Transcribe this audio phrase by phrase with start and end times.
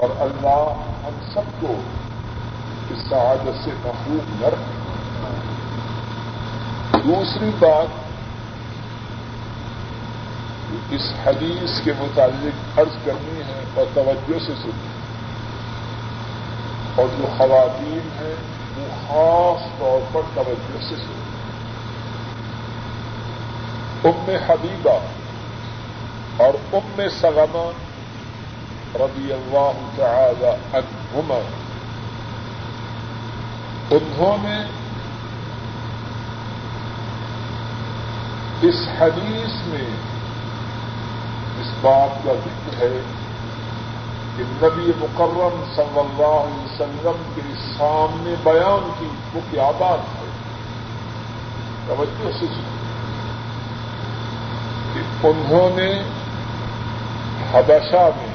[0.00, 1.74] اور اللہ ہم سب کو
[2.90, 4.80] اس سعادت سے محروم نہ رکھے۔
[7.04, 7.86] دوسری بات،
[10.90, 14.88] اس حدیث کے متعلق عرض کرنی ہے اور توجہ سے سنی
[16.94, 18.34] اور جو خواتین ہیں،
[18.76, 21.20] وہ خاص طور پر توجہ سے سنی
[24.04, 24.98] ام حبیبہ
[26.36, 27.89] اور ام سلمہ
[28.94, 31.38] رضی اللہ تعالی عنہما۔
[33.90, 34.64] انہوں نے
[38.68, 39.96] اس حدیث میں
[41.60, 43.00] اس بات کا ذکر ہے
[44.36, 47.40] کہ نبی مکرم صلی اللہ علیہ وسلم کے
[47.78, 50.30] سامنے بیان کی وہ کیا بات ہے؟
[51.86, 52.46] توجہ سے
[54.94, 56.02] کہ انہوں نے
[57.52, 58.29] حبشہ میں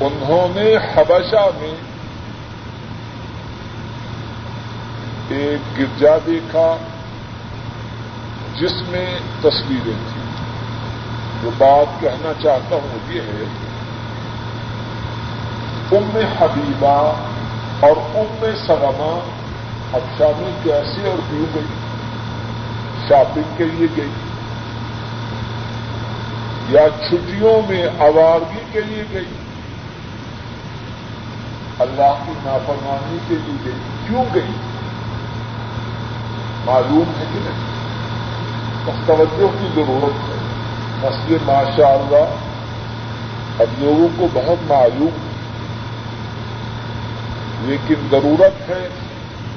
[0.00, 1.74] انہوں نے حبشہ میں
[5.28, 6.76] ایک گرجا دیکھا
[8.54, 10.30] جس میں تصویریں تھیں۔
[11.42, 13.44] جو بات کہنا چاہتا ہوں یہ ہے،
[15.92, 17.12] ام حبیبہ
[17.80, 19.20] اور ام سلمہ
[19.92, 21.66] اب شادی کیسے اور کیوں گئی
[23.08, 24.10] شاپنگ کے لیے گئی
[26.68, 29.39] یا چھٹیوں میں آوارگی کے لیے گئی
[31.80, 33.80] اللہ کی نافرمانی کے لیے گئی.
[34.06, 34.52] کیوں گئی؟
[36.64, 37.70] معلوم ہے کہ نہیں.
[39.06, 40.36] توجہ کی ضرورت ہے.
[41.06, 42.34] مسئلے ماشاء اللہ
[43.62, 45.30] اب لوگوں کو بہت معلوم ہے.
[47.60, 48.88] لیکن ضرورت ہے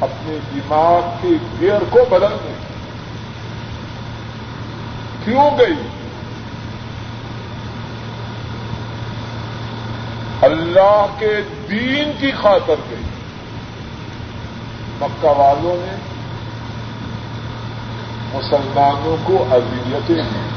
[0.01, 1.29] اپنے دماغ کے
[1.61, 2.53] گیئر کو بدلنے
[5.25, 5.92] کیوں گئی؟
[10.43, 13.03] اللہ کے دین کی خاطر گئی
[15.01, 15.95] مکہ والوں نے
[18.33, 20.53] مسلمانوں کو اذیتیں ہیں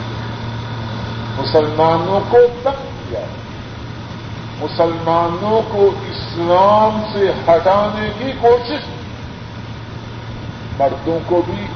[1.38, 3.20] مسلمانوں کو تنگ کیا،
[4.58, 8.80] مسلمانوں کو اسلام سے ہٹانے کی کوشش
[10.78, 11.66] مردوں کو بھی،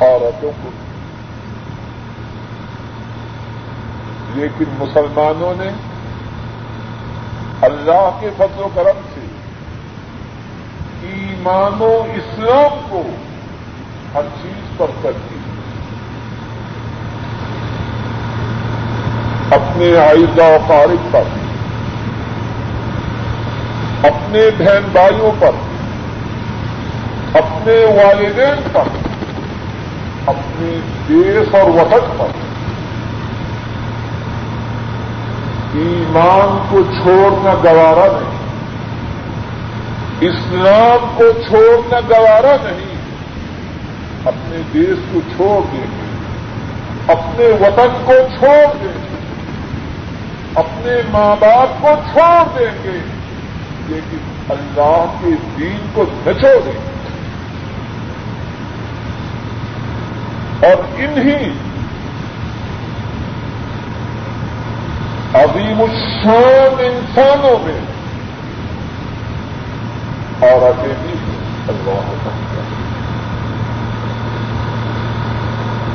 [0.00, 0.92] عورتوں کو بھی۔
[4.40, 5.91] لیکن مسلمانوں نے
[7.62, 9.20] اللہ کے فضل و کرم سے
[11.02, 13.02] ایمان و اسلام کو
[14.14, 15.34] ہر چیز پر کرتی
[19.50, 21.22] اپنے آئزہ و فارغ پر،
[24.06, 25.50] اپنے بہن بھائیوں پر،
[27.34, 28.88] اپنے والدین پر،
[30.26, 32.41] اپنے دیش اور وطن پر۔
[35.74, 38.42] ایمان کو چھوڑنا گوارا نہیں۔
[40.20, 42.92] اسلام کو چھوڑنا گوارا نہیں۔
[44.24, 46.02] اپنے دیش کو چھوڑ دیں گے
[47.12, 49.16] اپنے وطن کو چھوڑ دیں گے
[50.54, 52.98] اپنے ماں باپ کو چھوڑ دیں گے
[53.86, 54.18] لیکن
[54.48, 56.92] اللہ کے دین کو نہ چھوڑیں گے
[60.66, 61.52] اور انہی
[65.34, 67.80] عظیم الشان انسانوں میں۔
[70.42, 71.12] عورتیں بھی
[71.68, 72.00] اللہ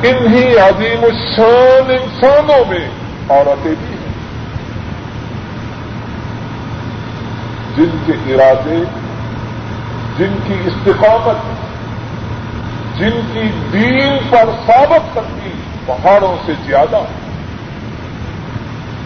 [0.03, 2.89] انہی عظیم الشان انسانوں میں۔
[3.29, 4.13] عورتیں بھی ہیں
[7.75, 8.83] جن کے ارادے،
[10.17, 11.37] جن کی استقامت،
[12.99, 15.49] جن کی دین پر ثابت کرتی،
[15.85, 17.16] پہاڑوں سے زیادہ۔ ہے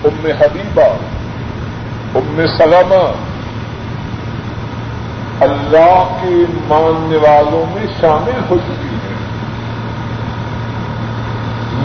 [0.03, 0.85] ام حبیبہ،
[2.15, 3.11] ام سلامہ
[5.43, 9.15] اللہ کے ماننے والوں میں شامل ہو چکی ہیں۔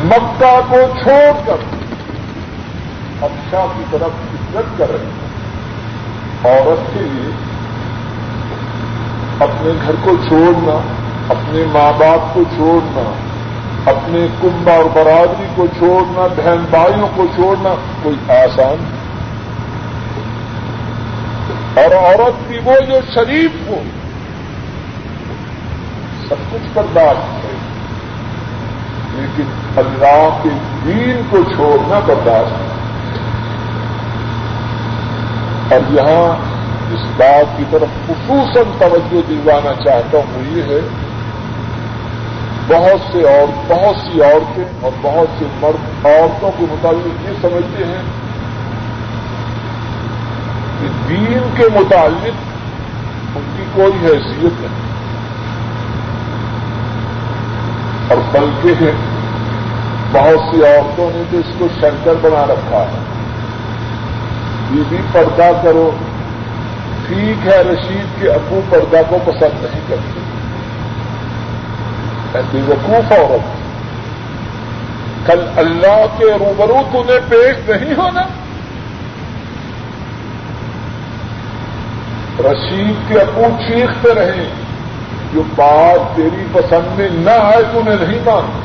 [0.04, 1.56] مکہ کو چھوڑ کر
[3.20, 5.26] اچھا کی طرف ہجرت کر رہی ہیں۔
[6.44, 7.30] عورت کے لیے
[9.40, 10.78] اپنے گھر کو چھوڑنا،
[11.28, 13.10] اپنے ماں باپ کو چھوڑنا
[13.86, 18.84] اپنے کنبا اور برادری کو چھوڑنا، بہن بھائیوں کو چھوڑنا کوئی آسان
[21.74, 23.82] اور عورت بھی وہ جو شریف ہو،
[26.28, 27.54] سب کچھ برداشت ہے
[29.14, 30.48] لیکن اللہ کے
[30.84, 32.74] دین کو چھوڑنا برداشت ہے
[35.70, 36.56] اور یہاں
[36.94, 40.80] اس بات کی طرف خصوصاً توجہ دلوانا چاہتا ہوں یہ ہے
[42.68, 47.84] بہت سے اور بہت سی عورتیں اور بہت سے مرد عورتوں کے مطابق یہ سمجھتے
[47.84, 48.02] ہیں
[50.80, 52.56] کہ دین کے متعلق
[53.36, 54.86] ان کی کوئی حیثیت نہیں
[58.08, 58.84] اور بلکہ
[60.12, 63.04] بہت سی عورتوں نے تو اس کو شنکر بنا رکھا ہے۔
[64.70, 65.90] یہ بھی پردہ کرو،
[67.06, 70.25] ٹھیک ہے، رشید کے ابو پردہ کو پسند نہیں کرتے۔
[72.36, 73.66] ایسی وقوف عورت
[75.26, 78.22] کل اللہ کے روبرو تمہیں پیش نہیں ہونا۔
[82.38, 84.48] رشید کے ابو چیختے رہے۔
[85.34, 88.60] جو بات تیری پسند میں نہ آئے تو انہیں نہیں مانتا۔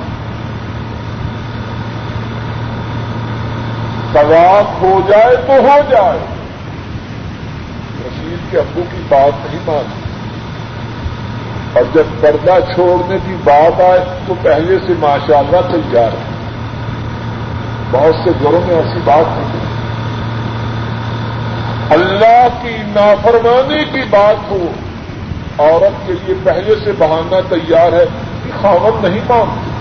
[4.14, 6.20] طلاق ہو جائے تو ہو جائے۔
[8.08, 10.01] رشید کے ابو کی بات نہیں مانتی
[11.74, 16.32] اور جب پردہ چھوڑنے کی بات آئے تو پہلے سے ماشاء اللہ تیار ہے۔
[17.92, 19.62] بہت سے گھروں میں ایسی بات نہیں
[21.90, 24.68] اللہ کی نافرمانی کی بات ہو،
[25.60, 28.06] عورت کے لیے پہلے سے بہانا تیار ہے
[28.44, 29.72] کہ خاون نہیں مانتی۔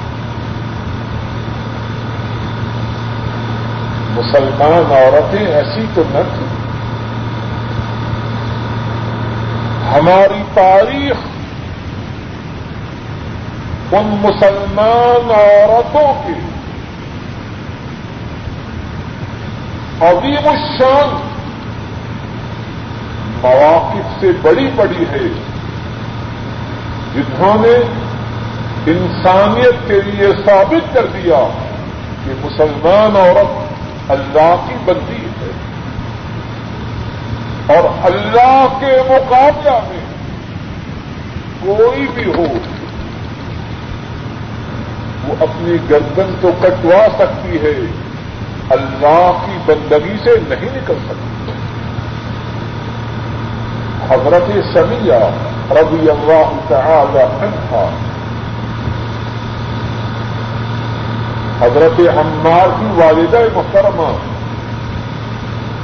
[4.21, 6.61] مسلمان عورتیں ایسی تو نہ تھیں۔
[9.95, 11.17] ہماری تاریخ
[13.93, 16.33] ان مسلمان عورتوں کے
[20.07, 21.27] عظیم الشان.
[23.43, 25.29] مواقف سے بڑی بڑی ہے.
[27.15, 27.77] جنہوں نے
[28.87, 31.49] انسانیت کے لیے ثابت کر دیا
[32.25, 33.71] کہ مسلمان عورت
[34.11, 35.51] اللہ کی بندی ہے
[37.77, 40.05] اور اللہ کے مقابلہ میں
[41.63, 42.45] کوئی بھی ہو
[45.31, 47.87] وہ اپنی گردن تو کٹوا سکتی ہے،
[48.71, 51.53] اللہ کی بندگی سے نہیں نکل سکتی۔
[54.09, 55.15] حضرت سمیہ
[55.71, 57.77] ربی اللہ تعالی عنہ۔
[61.61, 64.13] حضرت عمار کی والدہ محترمہ،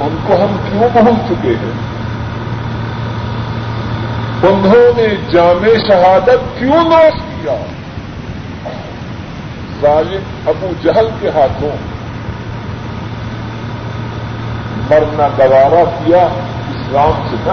[0.03, 1.87] ان کو ہم کیوں پہنچ چکے ہیں؟
[4.43, 7.76] انہوں نے جامع شہادت کیوں نوش کیا؟
[9.81, 11.71] ظالم ابو جہل کے ہاتھوں
[14.89, 16.27] مرنا گوارا کیا،
[16.69, 17.51] اسلام سے نہ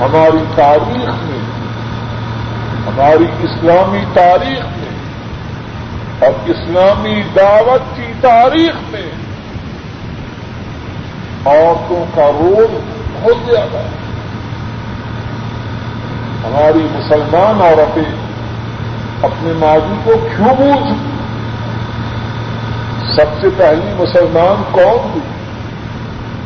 [0.00, 1.40] ہماری تاریخ میں،
[2.86, 4.94] ہماری اسلامی تاریخ میں
[6.18, 9.10] اور اسلامی دعوت کی تاریخ میں
[11.46, 12.78] عورتوں کا رول
[13.12, 13.94] بہت زیادہ ہے۔
[16.44, 18.25] ہماری مسلمان عورتیں
[19.22, 21.14] اپنے ماضی کو کیوں بھول چکی؟
[23.16, 25.20] سب سے پہلی مسلمان کون ہوئی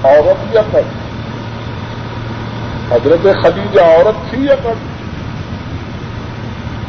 [0.05, 0.81] عورت یا کر
[2.93, 4.75] حضرت خدیجہ عورت تھی یا کر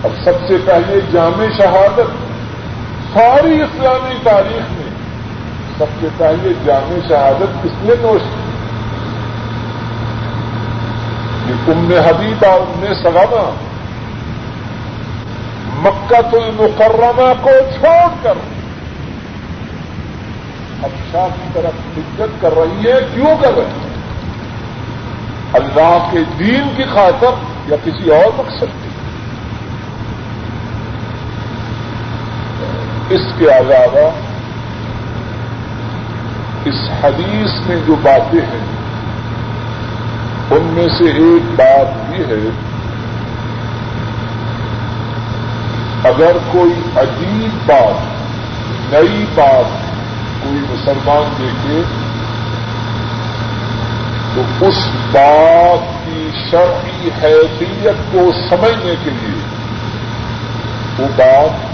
[0.01, 2.13] اور سب سے پہلے جامع شہادت،
[3.13, 4.89] ساری اسلامی تاریخ میں
[5.77, 8.49] سب سے پہلے جامع شہادت کس نے نوش کی؟
[11.47, 13.70] یہ ام حبیب اور ام سلامہ
[15.83, 18.37] مکہ المکرمہ کو چھوڑ کر
[20.83, 23.89] اب شاہ کی طرف ہجت کر رہی ہے، کیوں کر رہی ہے؟
[25.53, 28.89] اللہ کے دین کی خاطر یا کسی اور مقصد کی؟
[33.15, 34.09] اس کے علاوہ
[36.65, 38.65] اس حدیث میں جو باتیں ہیں،
[40.51, 42.49] ان میں سے ایک بات یہ ہے
[46.03, 49.65] اگر کوئی عجیب بات، نئی بات
[50.43, 51.81] کوئی مسلمان دیکھے،
[54.35, 59.41] تو اس بات کی شرعی حیثیت کو سمجھنے کے لیے
[60.99, 61.71] وہ بات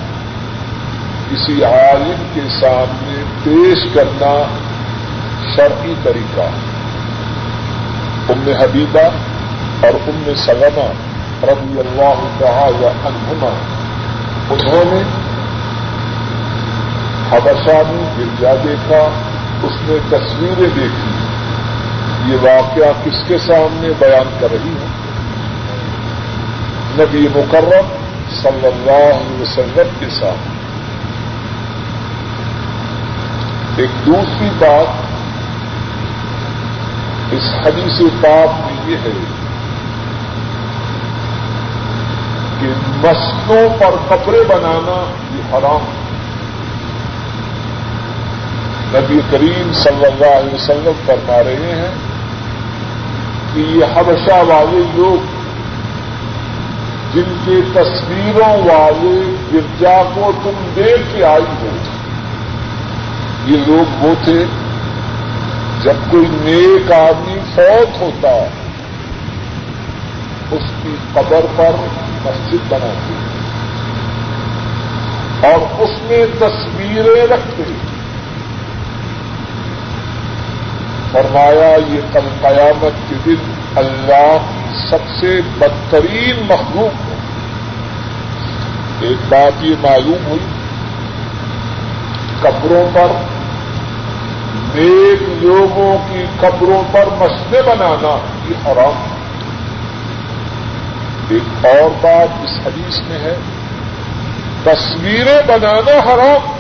[1.32, 4.44] کسی عالم کے سامنے پیش کرنا
[5.56, 6.50] شرعی طریقہ۔
[8.30, 9.10] ام حبیبہ
[9.86, 10.88] اور ام سلمہ
[11.44, 13.77] رضی اللہ تعالی عنہما
[14.50, 15.04] انہوں نے
[17.32, 19.10] حبشہ میں گرجا دیکھا،
[19.64, 21.28] اس میں تصویریں دیکھی۔
[22.26, 24.88] یہ واقعہ کس کے سامنے بیان کر رہی ہے؟
[27.04, 27.88] نبی مکرم
[28.42, 30.58] صلی اللہ علیہ وسلم کے سامنے۔
[33.78, 34.88] ایک دوسری بات
[37.32, 39.47] اس حدیث پاک میں یہ ہے۔
[42.60, 46.08] کہ مسلوں پر کپڑے بنانا یہ حرام ہے۔
[48.92, 51.92] نبی کریم صلی اللہ علیہ وسلم فرما رہے ہیں
[53.54, 55.36] کہ یہ حبشہ والے لوگ
[57.14, 61.78] جن کے تصویروں والے گرجا کو تم دیکھ کے آئی ہو،
[63.46, 64.46] یہ لوگ وہ تھے
[65.82, 68.30] جب کوئی نیک آدمی فوت ہوتا
[70.52, 71.72] اس کی قبر پر
[72.28, 73.14] مسجد بناتے
[75.48, 77.64] اور اس میں تصویریں رکھتے
[81.12, 87.16] فرمایا، یہ کل قیامت کے دن اللہ کی سب سے بدترین مخلوق ہے۔
[89.02, 90.46] ایک بات یہ معلوم ہوئی،
[92.42, 93.08] قبروں پر،
[94.76, 98.18] نیک لوگوں کی قبروں پر مسجدیں بنانا
[98.50, 99.17] یہ حرام۔ ہے
[101.30, 103.36] ایک اور بات اس حدیث میں ہے،
[104.64, 106.54] تصویریں بنانا حرام۔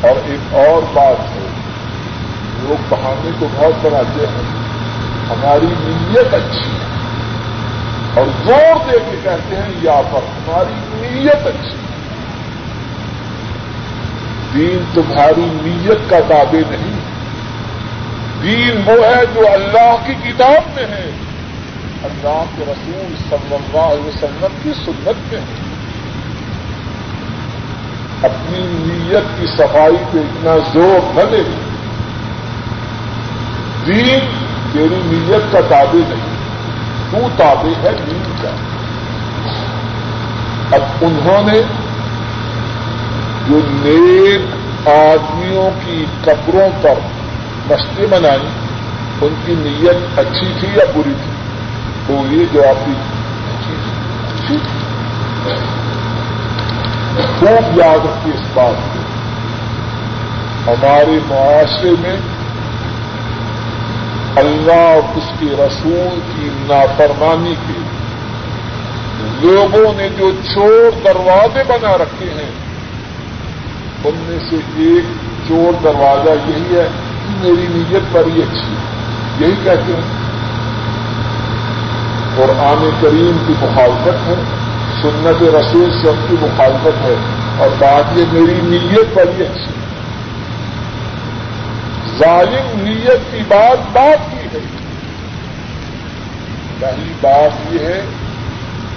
[0.00, 1.48] اور ایک اور بات ہے،
[2.62, 4.42] لوگ بہانے کو بہت بناتے ہیں،
[5.30, 6.88] ہماری نیت اچھی ہے۔
[8.14, 11.88] اور زور دے کے کہتے ہیں، یا پر ہماری نیت اچھی ہے۔
[14.54, 16.98] دین تمہاری نیت کا تابع نہیں۔
[18.42, 21.10] دین وہ ہے جو اللہ کی کتاب میں ہے۔
[22.04, 25.68] اللہ کے رسول صلی اللہ علیہ وسلم کی سنت میں ہے
[28.22, 31.42] اپنی نیت کی صفائی پہ اتنا زور نہ دے
[33.86, 34.18] دین
[34.72, 36.38] تیری نیت کا تابع نہیں۔
[37.10, 38.50] تو تابع ہے دین کا۔
[40.76, 41.62] اب انہوں نے
[43.48, 44.40] جو نیک
[44.88, 46.94] آدمیوں کی قبروں پر
[47.70, 48.46] مسجدیں بنائی
[49.20, 51.37] ان کی نیت اچھی تھی یا بری تھی؟
[52.08, 53.74] تو یہ جواب دی اچھی
[54.46, 54.56] تھی
[57.40, 58.98] خوب یاد رکھیے اس بات کو۔
[60.70, 62.16] ہمارے معاشرے میں
[64.36, 67.78] اللہ اور اس کے رسول کی نافرمانی کے
[69.46, 72.50] لوگوں نے جو چور دروازے بنا رکھے ہیں،
[74.04, 75.04] ان میں سے ایک
[75.48, 76.88] چور دروازہ یہی ہے
[77.26, 78.98] کہ میری نیت بڑی اچھی ہے۔
[79.40, 80.27] یہی کہتے ہیں
[82.38, 84.34] اور عام کریم کی مخالفت ہے،
[85.02, 87.14] سنت رسول سب کی مخالفت ہے،
[87.58, 89.72] اور بات یہ میری نیت بڑی اچھی
[92.18, 94.58] ظالم نیت کی بات بات کی ہے۔
[96.78, 98.00] پہلی بات یہ ہے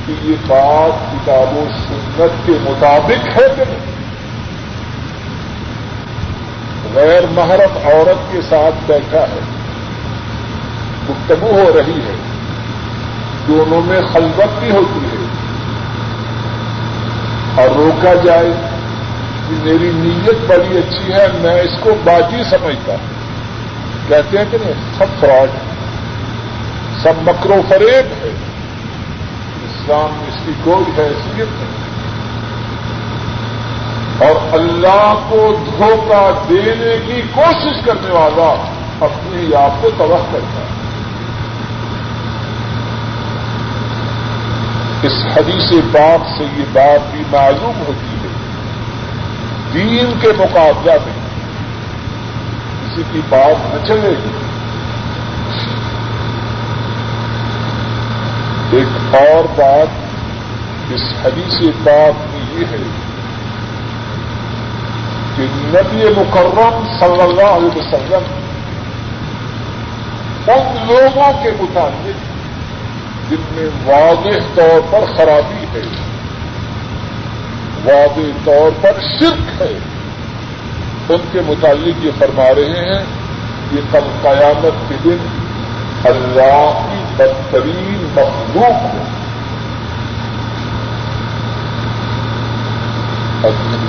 [0.05, 3.91] کہ یہ بات کتاب و سنت کے مطابق ہے کہ نہیں۔
[6.93, 9.39] غیر محرم عورت کے ساتھ بیٹھا ہے،
[11.09, 12.30] گفتگو ہو رہی ہے۔
[13.47, 15.25] دونوں میں خلوت بھی ہوتی ہے۔
[17.61, 18.51] اور روکا جائے
[19.49, 23.21] کہ میری نیت بڑی اچھی ہے، میں اس کو باجی سمجھتا ہوں۔
[24.07, 25.49] کہتے ہیں کہ نہیں، سب فراڈ
[27.03, 28.31] سب مکرو فریب ہے۔
[29.65, 31.81] اسلام اس کی کوئی حیثیت نہیں۔
[34.27, 38.69] اور اللہ کو دھوکہ دینے کی کوشش کرنے والا
[39.05, 40.80] اپنے آپ کو تباہ کرتا ہے۔
[45.03, 48.27] اس حدیث پاک سے یہ بات بھی معلوم ہوتی ہے۔
[49.73, 51.29] دین کے مقابلہ میں
[52.81, 54.31] کسی کی بات نہ چلے۔ گی
[58.71, 59.87] ایک اور بات
[60.93, 62.83] اس حدیث پاک کی یہ ہے
[65.35, 68.39] کہ نبی مکرم صلی اللہ علیہ وسلم
[70.47, 72.30] ان لوگوں کے متعلق
[73.31, 75.81] جن میں واضح طور پر خرابی ہے۔
[77.85, 79.77] واضح طور پر شرک ہے۔
[81.09, 83.05] ان کے متعلق یہ فرما رہے ہیں
[83.71, 85.17] کہ کل قیامت کے دن
[86.05, 89.03] اللہ کی بدترین مخلوق ہو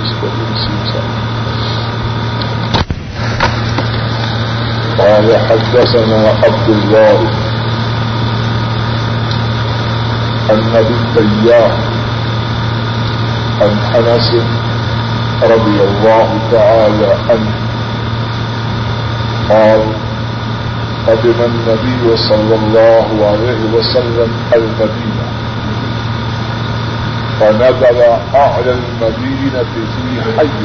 [0.03, 0.27] اس کو
[4.97, 7.52] قال حدثنا عبد الله
[10.49, 11.71] النبي التياح
[13.61, 14.35] عن حنس
[15.43, 17.53] رضي الله تعالى عنه.
[19.49, 19.83] قال،
[21.07, 25.27] قدم النبي صلى الله عليه وسلم المدينة.
[27.39, 28.01] فنزل
[28.35, 30.63] أعلى المدينة في حي.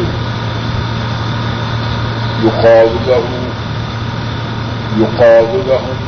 [2.44, 3.24] يقال له،
[4.98, 5.98] يقال لهم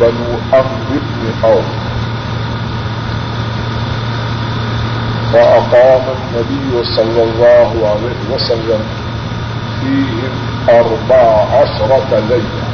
[0.00, 1.91] بنو أمر بن عوف.
[5.32, 8.80] فأقام النبي صلى الله عليه وسلم
[9.80, 10.34] فيهم
[10.68, 11.22] أربع
[11.56, 12.66] عشرة ليلة.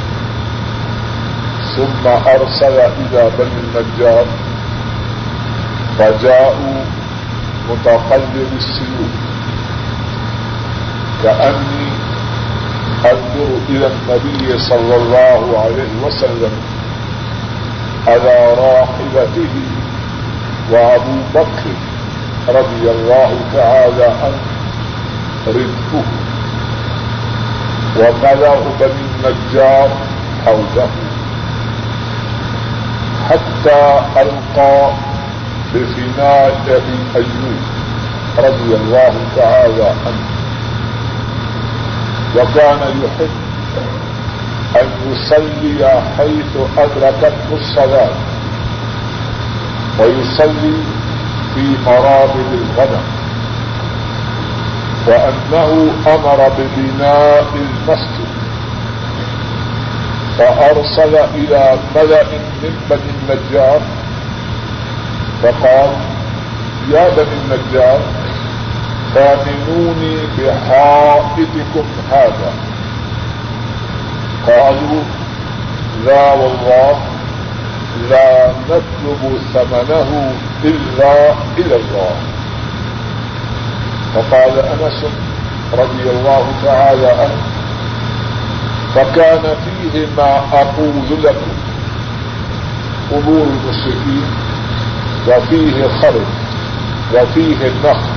[1.75, 4.25] ثم أرسل إلى بني النجار،
[5.99, 6.83] فجاءوا
[7.69, 9.13] متقلب السيوف.
[11.23, 11.87] كأني
[13.05, 16.51] أنظر إلى النبي صلى الله عليه وسلم
[18.07, 19.55] على راحلته
[20.71, 21.75] وأبو بكر
[22.47, 24.43] رضي الله تعالى عنه
[25.47, 26.07] رزقه.
[27.99, 29.89] وملأ بني النجار
[30.45, 30.89] حوله
[33.29, 33.81] حتى
[34.21, 34.91] ألقى
[35.73, 37.61] بفناء أبي أيوب
[38.37, 40.25] رضي الله تعالى عنه
[42.35, 43.29] وكان يحب
[44.81, 48.15] أن يصلي حيث أدركته الصلاة.
[49.99, 50.73] ويصلي
[51.55, 53.03] في مرابد الغنم.
[55.07, 58.29] وأنه أمر ببناء المسجد.
[60.37, 62.23] فأرسل إلى ملأ
[62.63, 63.81] من بني النجار.
[65.43, 65.89] فقال،
[66.89, 67.99] يا بني النجار
[69.15, 72.53] فامنوني بحائطكم هذا.
[74.47, 75.03] قالوا،
[76.05, 76.99] لا والله.
[78.09, 82.15] لا نطلب ثمنه إلا إلى الله.
[84.15, 85.05] فقال أنس
[85.73, 87.41] رضي الله تعالى عنه،
[88.95, 91.51] فكان فيه ما أقول لكم
[93.11, 94.25] قبور المشركين،
[95.27, 96.29] وفيه خرج
[97.13, 98.09] وفيه النخل.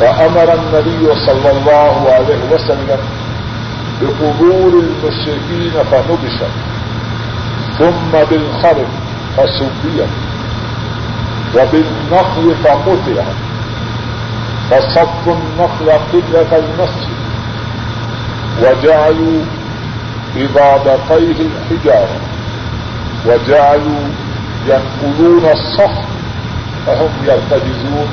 [0.00, 2.98] فأمر النبي صلى الله عليه وسلم
[4.02, 6.54] بقبور المشركين فنبشت
[7.78, 8.86] ثم بالخرب
[9.36, 10.08] فسبيت
[11.54, 13.34] وبالنخل فقطعت
[14.70, 17.14] فصفوا النخل قبلة المسجد
[18.62, 19.40] وجعلوا
[20.36, 22.20] إبادتيه الحجارة
[23.26, 24.04] وجعلوا
[24.66, 26.04] ينقلون الصخر
[26.86, 28.08] فهم يرتجزون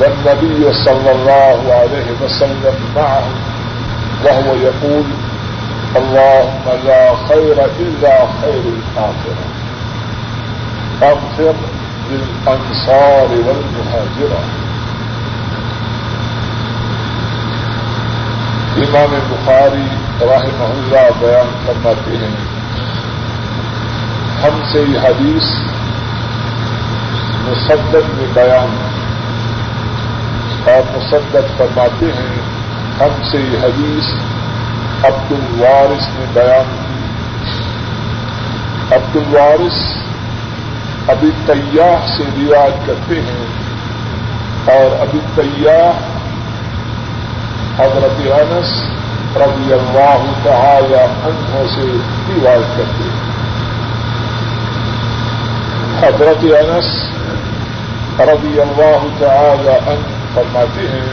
[0.00, 3.22] والنبي صلى الله عليه وسلم معه
[4.24, 5.04] وهو يقول
[5.96, 9.46] اللهم لا خير إلا خير الآخرة.
[11.02, 11.52] أغفر
[12.10, 14.42] للأنصار والمهاجرة.
[18.78, 19.86] امام بخاری
[20.20, 22.36] رحمہ اللہ بیان فرماتے ہیں
[24.44, 25.44] ہم سے یہ حدیث
[27.48, 28.88] مصدق میں بیان.
[30.66, 32.40] اور مصدق فرماتے ہیں
[33.00, 34.37] ہم سے یہ حدیث
[35.04, 36.98] عبد الوارث نے بیان کی۔
[38.94, 39.78] عبد الوارث
[41.08, 43.46] ابھی تیاح سے روایت کرتے ہیں
[44.76, 45.92] اور ابھی تیاح
[47.78, 48.82] حضرت انس
[49.36, 51.96] رضی اللہ تعالی عنہ سے
[52.28, 53.28] روایت کرتے ہیں۔
[56.02, 56.86] حضرت انس
[58.20, 61.12] رضی اللہ تعالی عنہ فرماتے ہیں،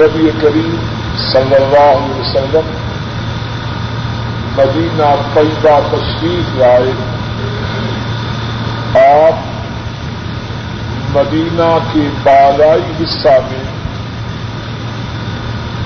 [0.00, 2.72] نبی کریم صلی اللہ علیہ وسلم،
[4.56, 6.92] مدینہ طیبہ تشریف لائے۔
[8.94, 9.56] آپ
[11.16, 13.64] مدینہ کے بالائی حصہ میں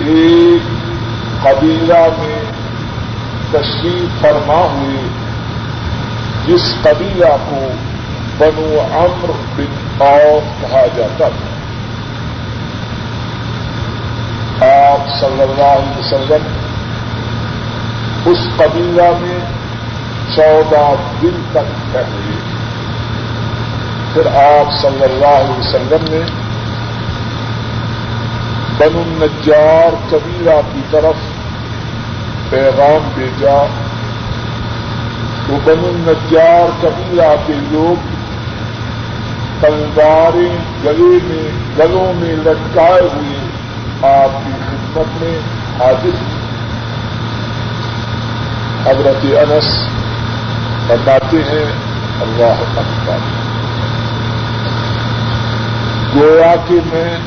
[0.01, 0.63] ایک
[1.43, 2.45] قبیلہ میں
[3.51, 5.09] تشریف فرما ہوئے،
[6.47, 7.71] جس قبیلہ کو
[8.39, 11.50] بنو امر بن اوف کہا جاتا تھا۔
[15.01, 16.47] آپ صلی اللہ علیہ وسلم
[18.27, 19.41] اس قبیلہ میں
[20.35, 22.39] چودہ دن تک ٹھہرے
[24.13, 26.21] پھر آپ صلی اللہ علیہ وسلم نے
[28.79, 31.15] بن النجار قبیلہ کی طرف
[32.51, 33.67] پیغام بھیجا۔
[35.47, 38.09] تو بن النجار قبیلہ کے لوگ
[39.61, 43.41] تلواریں گلے میں، گلوں میں لٹکائے ہوئے
[44.03, 45.39] آپ کی خدمت میں
[45.81, 46.17] حاضر
[48.87, 49.89] حضرت انس
[50.87, 51.65] بتاتے ہیں،
[52.21, 53.19] اللہ اکبر۔
[56.15, 57.19] گویا کہ میں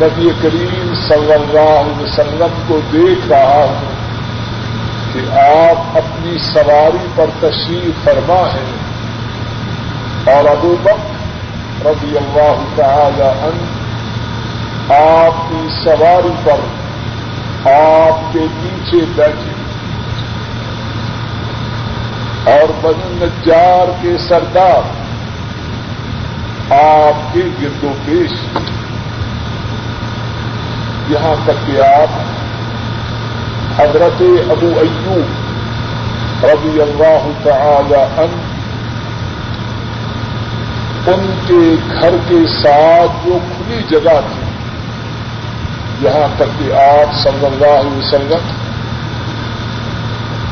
[0.00, 3.94] نبی کریم صلی اللہ علیہ وسلم کو دیکھ رہا ہوں
[5.12, 8.76] کہ آپ اپنی سواری پر تشریف فرما ہیں
[10.34, 13.85] اور ابو بک رضی اللہ تعالی عنہ
[14.88, 16.60] آپ کی سواری پر
[17.70, 19.54] آپ کے پیچھے بیٹھے
[22.50, 24.94] اور بن النجار کے سردار
[26.74, 28.38] آپ کے گرد و پیش
[31.08, 32.22] یہاں تک کہ آپ
[33.80, 38.42] حضرت ابو ایوب رضی اللہ تعالی عنہ
[41.06, 44.45] ان کے گھر کے ساتھ جو کھلی جگہ تھی
[46.00, 48.46] یہاں تک کہ آپ صلی اللہ علیہ وسلم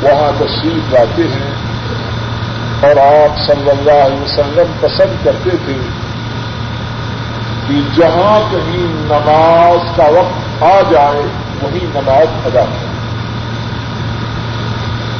[0.02, 1.54] وہاں تشریف لاتے ہیں
[2.80, 5.74] اور آپ صلی اللہ علیہ وسلم پسند کرتے تھے
[7.68, 11.22] کہ جہاں کہیں نماز کا وقت آ جائے
[11.62, 12.94] وہیں نماز ادا کریں۔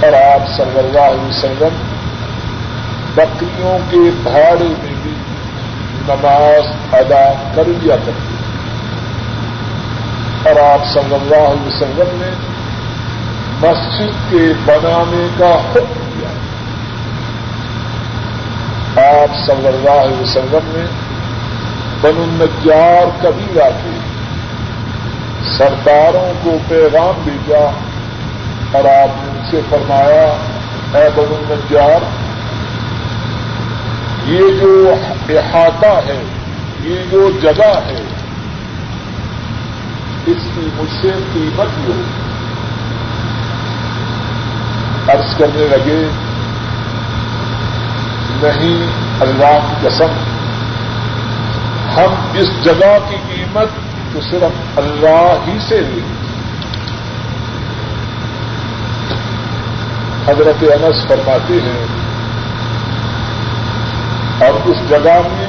[0.02, 1.82] اور آپ صلی اللہ علیہ وسلم
[3.14, 5.14] بکریوں کے بھاڑے میں بھی
[6.08, 8.33] نماز ادا کر لیا کرتے
[10.44, 12.30] اور آپ صلی اللہ علیہ وسلم نے
[13.68, 16.28] مسجد کے بنانے کا حکم دیا۔
[19.20, 20.84] آپ صلی اللہ علیہ وسلم نے
[22.00, 23.98] بن النجار کبھی کے
[25.56, 27.70] سرداروں کو پیغام بھیجا
[28.72, 30.26] اور آپ نے ان سے فرمایا،
[30.98, 32.00] اے بن النجار،
[34.24, 34.94] یہ جو
[35.28, 36.22] احاطہ ہے،
[36.80, 38.03] یہ جو جگہ ہے
[40.26, 42.02] اس کی مجھ سے قیمت ہو۔
[45.08, 46.08] عرض کرنے لگے،
[48.42, 48.86] نہیں،
[49.20, 50.10] اللہ کی قسم،
[51.96, 53.68] ہم اس جگہ کی قیمت
[54.12, 56.24] تو صرف اللہ ہی سے لیں۔
[60.28, 61.86] حضرت انس فرماتے ہیں
[64.46, 65.46] اور اس جگہ میں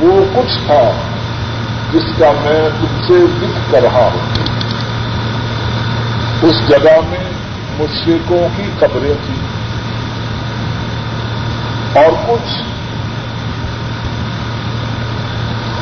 [0.00, 0.90] وہ کچھ تھا۔
[1.92, 4.44] جس کا میں تم سے ذکر کر رہا ہوں۔
[6.42, 7.30] اس جگہ میں
[7.78, 9.58] مشرقوں کی قبریں تھیں۔
[12.02, 12.62] اور کچھ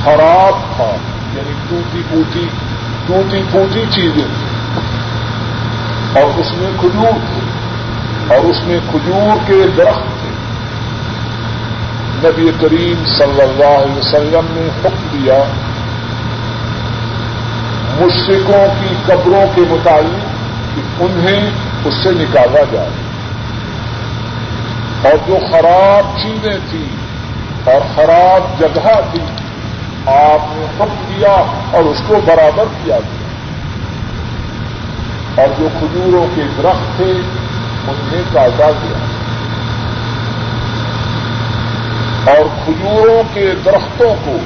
[0.05, 0.97] خراب تھا
[1.37, 2.49] یعنی ٹوٹی پوٹی
[3.07, 4.57] ٹوٹی پوٹی چیزیں۔
[6.13, 10.31] تھیں اور اس میں کھجور تھے۔ اور اس میں کھجور کے درخت تھے۔
[12.29, 15.45] نبی کریم صلی اللہ علیہ وسلم نے حکم دیا
[18.01, 20.37] مشرقوں کی قبروں کے متعلق
[20.77, 21.51] کہ انہیں
[21.85, 22.91] اس سے نکالا جائے۔
[25.05, 26.97] اور جو خراب چیزیں تھیں
[27.73, 29.21] اور خراب جگہ تھی،
[30.07, 33.27] آپ نے حکم دیا اور اس کو برابر کیا۔ گیا
[35.43, 37.13] اور جو کھجوروں کے درخت تھے،
[37.89, 38.99] انہیں کاٹا گیا
[42.33, 44.37] اور کھجوروں کے درختوں کو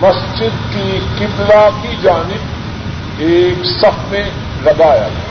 [0.00, 2.38] مسجد کی قبلہ کی جانب
[3.18, 4.24] ایک صف میں
[4.62, 5.26] لگایا گیا۔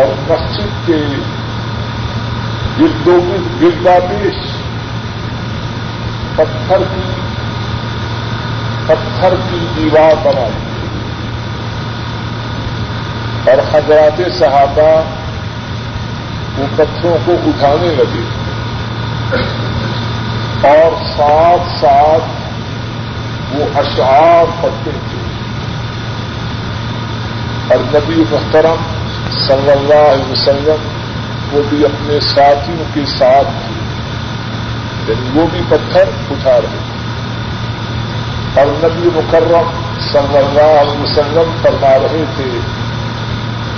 [0.00, 0.96] اور مسجد کے
[2.80, 3.20] گردوں
[3.62, 4.34] گرداپیش
[6.34, 7.10] پتھر کی
[8.86, 10.52] پتھر کی دیوار بنائی۔
[13.50, 15.02] اور حضرات صحابہ
[16.58, 18.22] وہ پتھروں کو اٹھانے لگے۔
[20.64, 22.24] اور ساتھ ساتھ
[23.54, 25.18] وہ اشعار پڑھتے تھے۔
[27.74, 28.76] اور نبی محترم
[29.46, 30.88] صلی اللہ علیہ وسلم
[31.52, 33.74] وہ بھی اپنے ساتھیوں کے ساتھ تھے۔
[35.12, 36.94] یعنی وہ بھی پتھر اٹھا رہے تھے۔
[38.60, 39.70] اور نبی مکرم
[40.12, 42.58] صلی اللہ علیہ وسلم فرما رہے تھے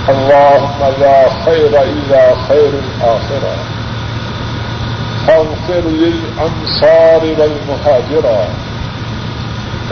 [0.07, 1.71] اللہ مزا خیر
[2.47, 3.76] خیر آخرہ
[5.47, 8.45] فاغفر للانصار والمہاجرہ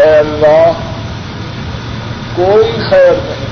[0.02, 0.72] اے اللہ،
[2.36, 3.46] کوئی خیر نہیں،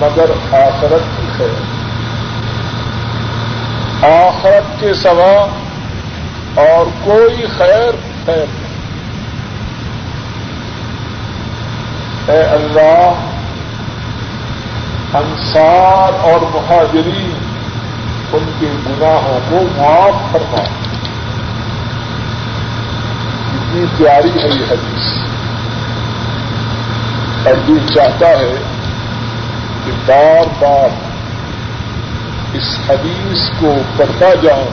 [0.00, 1.74] مگر آخرت کی خیر۔
[4.10, 5.46] آخرت کے سوا
[6.54, 7.90] اور کوئی خیر
[8.24, 8.64] خیر نہیں۔
[12.28, 13.12] اے اللہ،
[15.16, 17.53] انصار اور مہاجرین
[18.34, 20.62] ان کے گناہوں کو معاف کرنا
[23.54, 25.18] اتنی پیاری ہے یہ حدیث۔
[27.46, 28.56] اور دل چاہتا ہے
[29.84, 30.88] کہ بار بار
[32.54, 34.66] اس حدیث کو پڑھتا جاؤں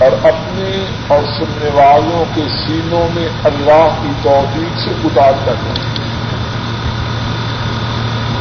[0.00, 5.88] اور اپنے اور سننے والوں کے سینوں میں اللہ کی توفیق سے اتارتا جاؤں۔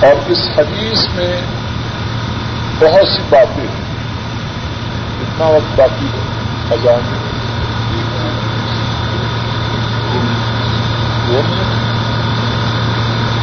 [0.05, 1.41] اور اس حدیث میں
[2.79, 3.86] بہت سی باتیں ہیں۔
[5.37, 6.21] کتنا وقت باقی ہے۔
[6.71, 6.99] ہزار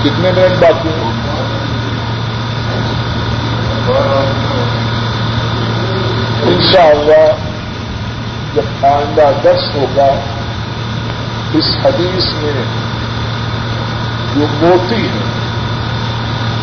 [0.02, 1.12] کتنے منٹ باقی ہیں؟
[6.42, 7.36] انشاءاللہ
[8.54, 10.10] جب آئندہ درس ہوگا،
[11.52, 12.62] اس حدیث میں
[14.34, 15.30] جو موتی ہیں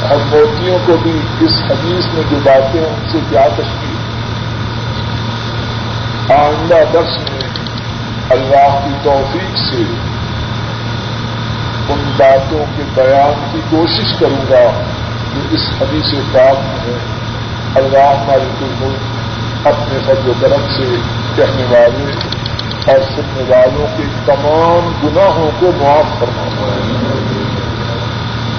[0.10, 4.01] اور موتیوں کو بھی اس حدیث میں جو باتیں ان سے کیا تشکیل؟
[6.30, 7.40] آئندہ درس میں
[8.30, 9.84] اللہ کی توفیق سے
[11.90, 14.62] ان باتوں کے بیان کی کوشش کروں گا
[15.34, 16.98] جو اس حدیث پاک میں ہے
[17.76, 20.90] اللہ مالک الملک اپنے فضل و کرم سے
[21.36, 22.12] کہنے والے
[22.86, 26.48] اور سننے والوں کے تمام گناہوں کو معاف فرما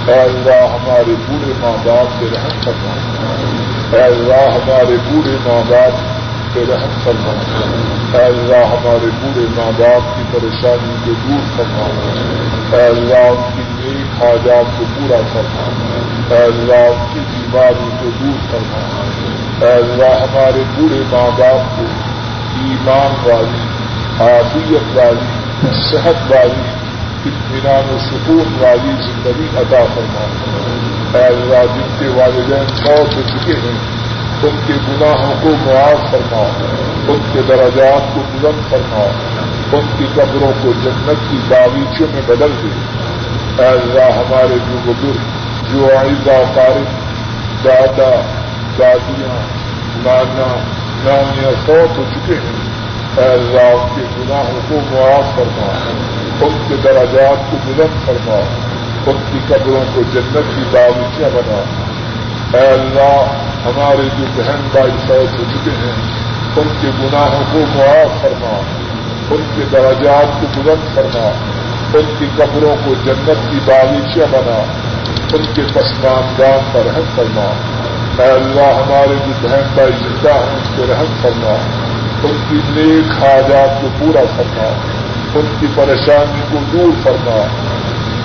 [0.07, 2.95] اے اللہ ہمارے بوڑھے ماں باپ کے رحم فرما
[3.93, 6.21] اے اللہ ہمارے بوڑھے ماں باپ
[6.55, 7.33] کے رحم فرما۔
[8.19, 11.87] اے اللہ، ہمارے بوڑھے ماں باپ کی پریشانی کو دور فرما۔
[12.77, 15.63] اے اللہ، ان کی نیک حاجات کو پورا کرنا
[16.35, 18.79] اے اللہ، ان کی بیماری کو دور کرنا
[19.67, 21.85] اے اللہ، ہمارے بوڑھے ماں باپ کو
[22.61, 23.67] ایمان والی،
[24.21, 25.61] عافیت والی،
[25.91, 26.69] صحت والی،
[27.27, 30.27] اطمینان و سکون والی زندگی عطا فرما۔
[31.19, 34.02] اے اللہ جن کے والدین موت ہو چکے ہیں
[34.43, 36.47] ان کے گناہوں کو معاف فرما
[37.09, 39.07] ان کے دراجات کو بلند فرما
[39.73, 42.69] ان کی قبروں کو جنت کی باغیچوں میں بدل دے۔
[43.63, 45.19] اے اللہ، ہمارے جو بزرگ،
[45.73, 46.85] جو آئندہ قارب
[47.65, 48.21] دادا،
[48.79, 49.41] دادیاں،
[50.05, 50.55] نانا،
[51.05, 52.71] نانیاں فوت ہو چکے ہیں،
[53.17, 55.73] اے اللہ، ان کے گناہوں کو معاف فرما
[56.41, 58.41] ان کے دراجات کو بلند فرما
[59.07, 61.63] ان کی قبروں کو جنت کی باغیچیاں بنا
[62.53, 63.25] اے اللہ،
[63.67, 65.93] ہمارے جو بہن بھائی فوت ہو چکے ہیں،
[66.57, 68.61] ان کے گناہوں کو معاف فرما،
[69.31, 71.31] ان کے دراجات کو بلند فرما،
[71.95, 74.63] ان کی قبروں کو جنت کی باغیچیاں بنا،
[75.33, 77.53] ان کے پسماندان پر رحم فرما۔
[78.23, 81.57] اے اللہ، ہمارے جو بہن بھائی زندہ ہیں، اس کو رحم فرما۔
[82.23, 84.69] ان کی نیک حاجات کو پورا کرنا
[85.35, 87.47] ان کی پریشانی کو دور کرنا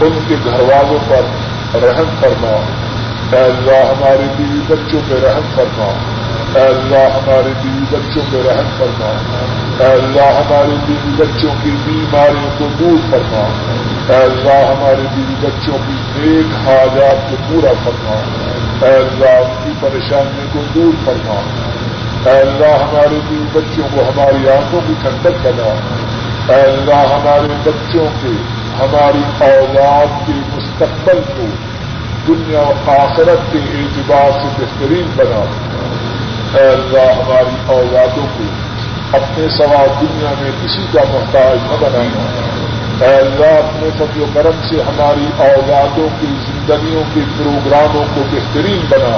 [0.05, 1.21] ان کے گھر والوں پر
[1.77, 2.57] رحم کرنا
[3.31, 5.85] اے اللہ ہمارے بیوی بچوں پہ رحم کرنا
[6.55, 9.09] اے اللہ ہمارے بیوی بچوں پہ رحم کرنا
[9.79, 13.47] اے اللہ ہمارے بیوی بچوں کی بیماریوں کو دور کرنا
[14.09, 18.15] اے اللہ ہمارے بیوی بچوں کی نیک حاجات کو پورا کرنا
[18.85, 21.39] اے اللہ ان کی پریشانیوں کو دور کرنا
[22.29, 25.73] اے اللہ ہمارے بھی بچوں کو ہماری آنکھوں کی ٹھنڈک بنا۔
[26.53, 28.29] اے اللہ ہمارے بچوں کے،
[28.79, 31.45] ہماری اولاد کے مستقبل کو
[32.27, 35.43] دنیا و آخرت کے اعتبار سے بہترین بنا
[36.57, 38.43] اے اللہ، ہماری اولادوں کو
[39.17, 42.47] اپنے سوا دنیا میں کسی کا محتاج نہ بنانا
[43.05, 48.79] اے اللہ، اپنے فضل و کرم سے ہماری اولادوں کی زندگیوں کے پروگراموں کو بہترین
[48.89, 49.17] بنا۔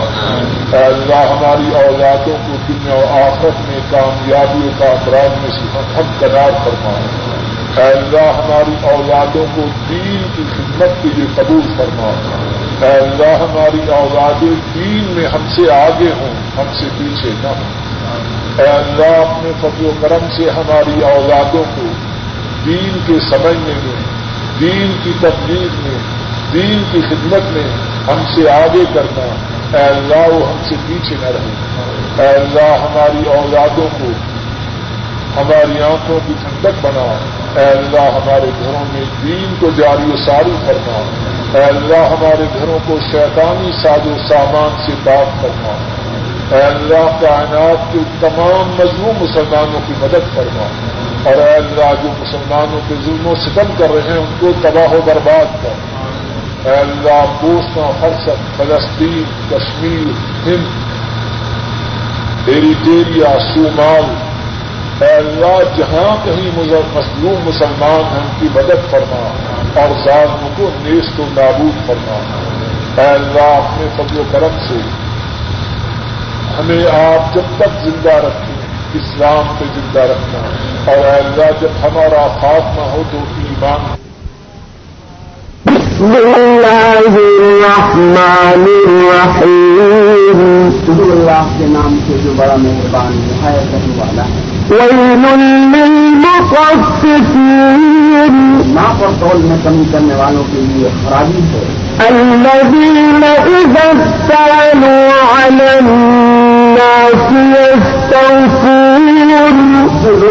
[0.78, 6.12] اے اللہ، ہماری اولادوں کو دنیا و آفت میں کامیابیوں کا اپراد میں سے ہم
[6.20, 7.00] قرار فرما
[7.78, 12.12] اے اللہ ہماری اولادوں کو دین کی خدمت کے لیے قبول فرما۔
[12.82, 17.90] اے اللہ ہماری اولادیں دین میں ہم سے آگے ہوں، ہم سے پیچھے نہ ہوں۔
[18.58, 21.82] اے اللہ اپنے فضل و کرم سے ہماری اولادوں کو
[22.66, 24.02] دین کے سمجھنے میں،
[24.60, 25.98] دین کی تبدیل میں،
[26.54, 27.68] دین کی خدمت میں
[28.08, 29.46] ہم سے آگے کرنا۔
[29.78, 34.06] اے اللہ وہ ہم سے پیچھے نہ رہے۔ اے اللہ ہماری اولادوں کو
[35.38, 37.18] ہماری آنکھوں کی ٹھنڈک بنا
[37.60, 41.04] اے اللہ، ہمارے گھروں میں دین کو جاری و ساری کرنا
[41.58, 45.74] اے اللہ، ہمارے گھروں کو شیطانی ساز و سامان سے بات کرنا
[46.56, 50.64] اے اللہ، کائنات کے تمام مضمون مسلمانوں کی مدد کرنا
[51.24, 54.94] اور اے اللہ، جو مسلمانوں کے ظلم و ستم کر رہے ہیں، ان کو تباہ
[54.94, 56.00] و برباد کر۔
[56.70, 60.12] اے اللہ بوسنا فرسٹ فلسطین، کشمیر،
[60.48, 60.90] ہند۔
[62.50, 64.29] ایریٹیریا سومال
[65.02, 69.28] اے اللہ، جہاں کہیں مظلوم مسلمان ہیں، ان کی مدد کرنا
[69.82, 72.18] اور ظالموں کو نیست و نابود کرنا
[73.02, 74.76] اے اللہ، اپنے فضل و کرم سے
[76.60, 78.56] ہمیں آپ جب تک زندہ رکھیں،
[78.94, 80.40] اسلام پہ زندہ رکھنا۔
[80.92, 84.09] اور اللہ، جب ہمارا خاتمہ ہو تو ایمان
[86.00, 90.40] بسم اللہ الرحمن الرحیم
[90.88, 94.40] اللہ کے نام سے جو بڑا مہربان ہے کرنے والا ہے
[98.74, 101.64] ناپ اور تول میں کمی کرنے والوں کے لیے خرابی ہے۔
[102.08, 103.24] الذين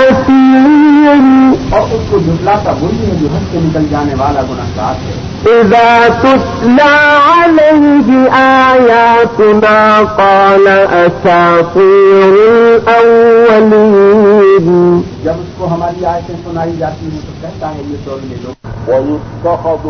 [0.00, 5.12] أثيم۔ اور اس کو جھٹلاتا وہی ہے جو حد سے نکل جانے والا گناہگار ہے۔
[5.44, 17.32] إذا تتلى عليه آياتنا قال أساطير الأولين۔ جب کو ہماری آیتیں سنائی جاتی ہیں تو
[17.40, 19.86] کہتا ہے یہ تو یہ لوگ ويتخذ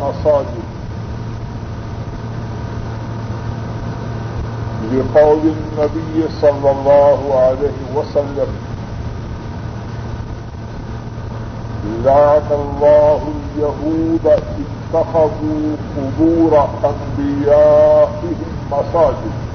[0.00, 0.66] مساجد
[4.92, 8.56] لقول النبي صلى الله عليه وسلم۔
[12.04, 16.52] لعن الله اليهود اتخذوا قبور
[16.84, 19.47] أنبيائهم مساجد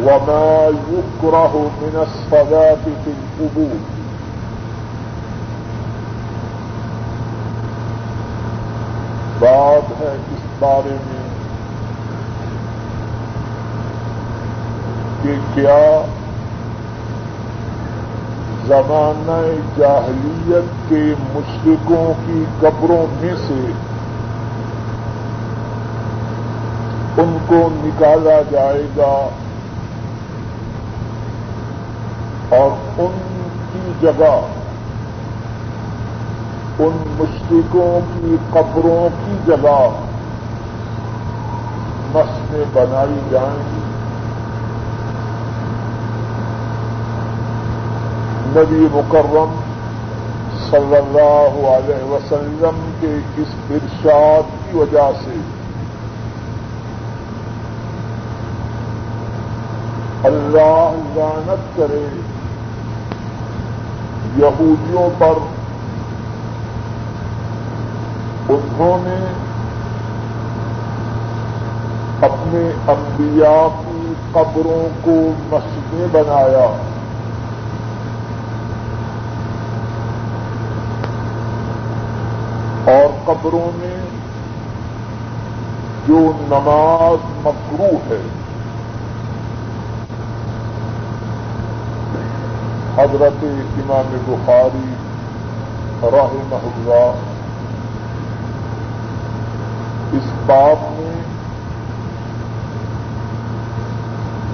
[0.00, 3.80] وما يكره من الصلاة في القبور
[9.40, 11.20] بات ہے اس بارے میں
[15.22, 15.78] کہ کیا
[18.66, 19.40] زمانہ
[19.76, 21.02] جاہلیت کے
[21.34, 23.60] مشرقوں کی قبروں میں سے
[27.22, 29.14] ان کو نکالا جائے گا
[32.50, 33.18] اور ان
[33.72, 34.40] کی جگہ
[36.78, 39.88] ان مشرقوں کی قبروں کی جگہ
[42.12, 43.80] مسجدیں بنائی جائیں گی۔
[48.56, 49.60] نبی مکرم
[50.70, 55.36] صلی اللہ علیہ وسلم کے اس ارشاد کی وجہ سے
[60.24, 62.29] اللہ لعنت کرے۔
[64.40, 65.32] یہودیوں پر
[68.48, 69.50] انہوں نے
[72.26, 76.66] اپنے انبیاء کی قبروں کو مسجدیں بنایا۔
[82.84, 83.96] اور قبروں میں
[86.08, 88.39] جو نماز مکرو ہے۔
[93.00, 94.88] حضرت امام بخاری
[96.14, 97.20] رحمہ اللہ
[100.12, 101.14] اس بات میں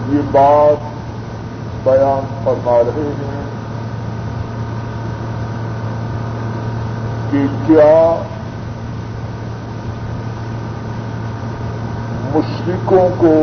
[0.09, 0.87] یہ بات
[1.85, 3.45] بیان فرما رہے ہیں
[7.31, 7.93] کہ کیا
[12.35, 13.37] مشرقوں کو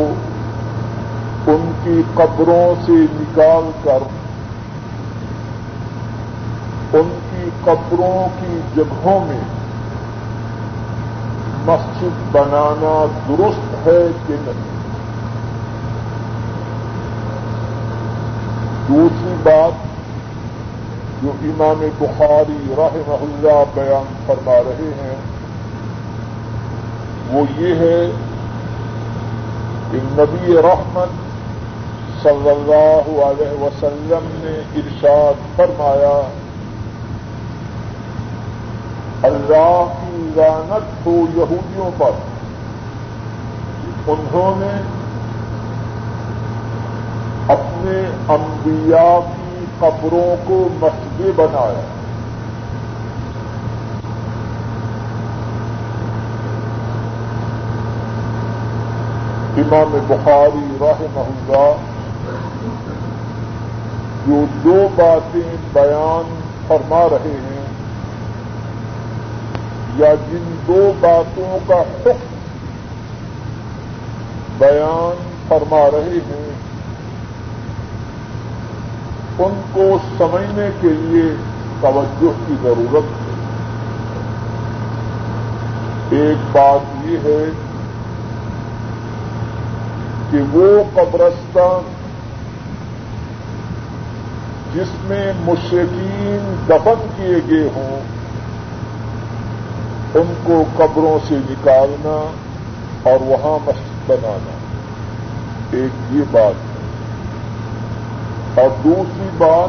[1.52, 4.12] ان کی قبروں سے نکال کر
[6.94, 9.40] ان کی قبروں کی جگہوں میں
[11.66, 14.72] مسجد بنانا درست ہے کہ نہیں؟
[18.88, 19.72] دوسری بات
[21.22, 25.16] جو امام بخاری رحمہ اللہ بیان فرما رہے ہیں،
[27.32, 28.10] وہ یہ ہے
[29.90, 31.08] کہ نبی رحمت
[32.22, 36.28] صلی اللہ علیہ وسلم نے ارشاد فرمایا
[39.24, 42.10] اللہ کی لعنت ہو یہودیوں پر۔
[44.06, 44.82] انہوں نے
[47.52, 51.82] اپنے انبیاء کی قبروں کو مسجد بنایا۔
[59.56, 61.72] امام بخاری رحمہ اللہ
[64.26, 67.53] جو دو باتیں بیان فرما رہے ہیں۔
[69.96, 72.26] یا جن دو باتوں کا حکم
[74.58, 76.50] بیان فرما رہے ہیں،
[79.38, 81.34] ان کو سمجھنے کے لیے
[81.80, 83.34] توجہ کی ضرورت ہے۔
[86.10, 87.50] ایک بات یہ ہے
[90.30, 91.92] کہ وہ قبرستان
[94.74, 98.23] جس میں مشرقین دفن کیے گئے ہوں
[100.14, 102.32] ان کو قبروں سے نکالنا
[103.10, 104.56] اور وہاں مسجد بنانا۔
[105.70, 106.74] ایک یہ بات ہے۔
[108.62, 109.68] اور دوسری بات،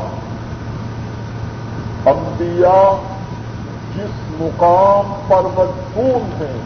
[2.08, 2.92] انبیاء
[3.96, 6.62] جس مقام پر مجبور ہیں،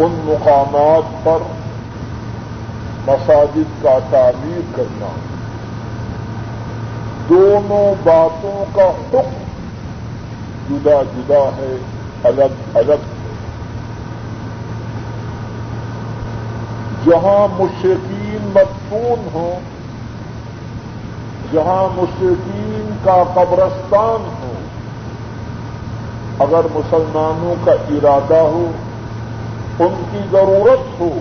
[0.00, 1.38] ان مقامات پر
[3.06, 5.06] مساجد کا تعمیر کرنا۔
[7.28, 9.49] دونوں باتوں کا حکم
[10.70, 11.76] جدا جدا ہے،
[12.24, 13.50] الگ الگ۔ ہے
[17.06, 19.60] جہاں مشرقین مدفون ہوں،
[21.52, 24.52] جہاں مشرقین کا قبرستان ہو
[26.38, 28.70] اگر مسلمانوں کا ارادہ ہو،
[29.78, 31.18] ان کی ضرورت ہو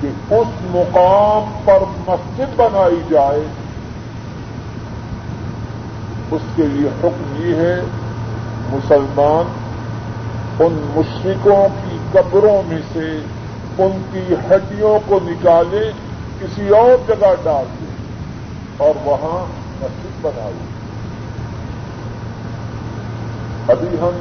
[0.00, 3.46] کہ اس مقام پر مسجد بنائی جائے
[6.34, 7.74] اس کے لیے حکم یہ ہے،
[8.70, 9.52] مسلمان
[10.58, 13.08] ان مشرقوں کی قبروں میں سے
[13.78, 15.90] ان کی ہڈیوں کو نکالے،
[16.40, 17.96] کسی اور جگہ ڈال دیں
[18.76, 19.38] اور وہاں
[19.80, 20.48] مسجد بنا
[23.72, 24.20] ابھی ہم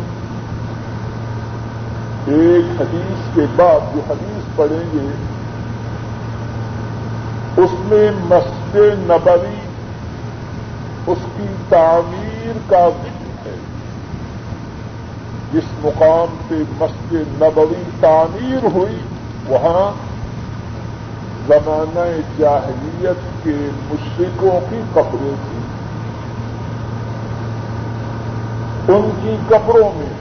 [2.28, 5.08] ایک حدیث کے بعد جو حدیث پڑھیں گے،
[7.64, 9.61] اس میں مسجد نبوی
[11.12, 13.56] اس کی تعمیر کا ذکر ہے۔
[15.54, 18.98] جس مقام پہ مسجد نبوی تعمیر ہوئی،
[19.48, 19.92] وہاں
[21.48, 23.56] زمانہ جاہلیت کے
[23.92, 25.82] مشرقوں کی قبریں تھیں۔
[28.96, 30.14] ان کی قبروں میں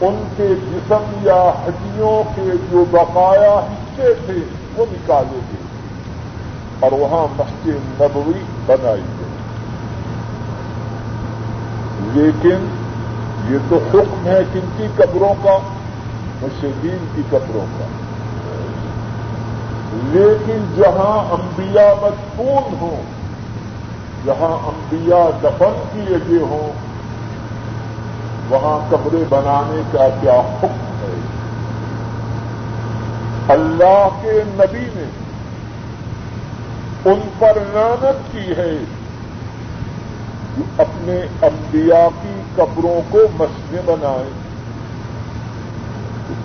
[0.00, 4.34] ان کے جسم یا ہڈیوں کے جو بقایا حصے تھے،
[4.76, 5.64] وہ نکالے گئے۔
[6.80, 9.28] اور وہاں مسجد نبوی بنائی گئی
[12.14, 12.68] لیکن
[13.50, 15.58] یہ تو حکم ہے کن کی قبروں کا؟
[16.42, 17.84] مشرقین کی قبروں کا۔
[19.92, 23.02] لیکن جہاں انبیاء مدفون ہوں،
[24.26, 26.72] جہاں انبیاء دفن کیے گئے ہوں،
[28.48, 31.20] وہاں کمرے بنانے کا کیا حکم ہے؟
[33.48, 35.04] اللہ کے نبی نے
[37.10, 39.03] ان پر رانت کی ہے۔
[40.78, 44.30] اپنے انبیاء کی قبروں کو مسجدیں بنائیں۔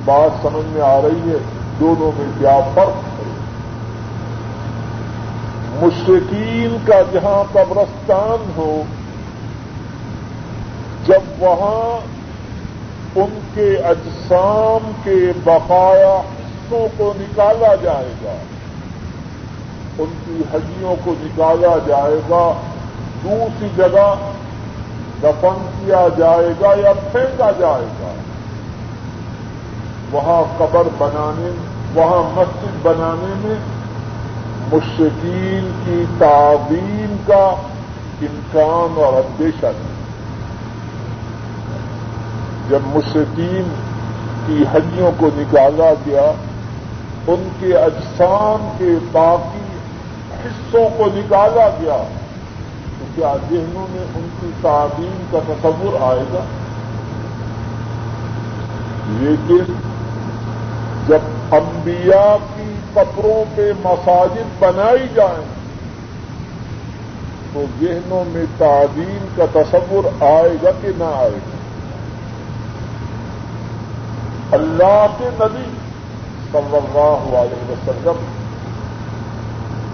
[0.05, 1.37] بات سمجھ میں آ رہی ہے،
[1.79, 3.19] دونوں میں کیا فرق
[5.83, 8.83] مشرقین کا جہاں قبرستان ہو،
[11.05, 12.07] جب وہاں
[13.15, 18.33] ان کے اجسام کے بقایا حصوں کو نکالا جائے گا،
[19.97, 22.68] ان کی ہڈیوں کو نکالا جائے گا
[23.23, 24.13] دوسری جگہ
[25.23, 28.11] دفن کیا جائے گا یا پھینکا جائے گا؟
[30.11, 31.49] وہاں قبر بنانے،
[31.93, 33.55] وہاں مسجد بنانے میں
[34.71, 37.45] مشرقین کی تعظیم کا
[38.21, 39.97] امکان اور اندیشہ نہیں
[42.69, 43.73] جب مشرقین
[44.45, 46.31] کی ہڈیوں کو نکالا گیا،
[47.27, 49.65] ان کے اجسام کے باقی
[50.45, 52.03] حصوں کو نکالا گیا
[53.15, 56.43] کیا ذہنوں میں ان کی تعلیم کا تصور آئے گا؟
[59.19, 59.73] لیکن
[61.07, 65.45] جب انبیاء کی قبروں پہ مساجد بنائی جائیں،
[67.53, 71.57] تو ذہنوں میں تعلیم کا تصور آئے گا کہ نہ آئے گا؟
[74.51, 75.69] اللہ کے نبی
[76.51, 78.21] صلی اللہ علیہ وسلم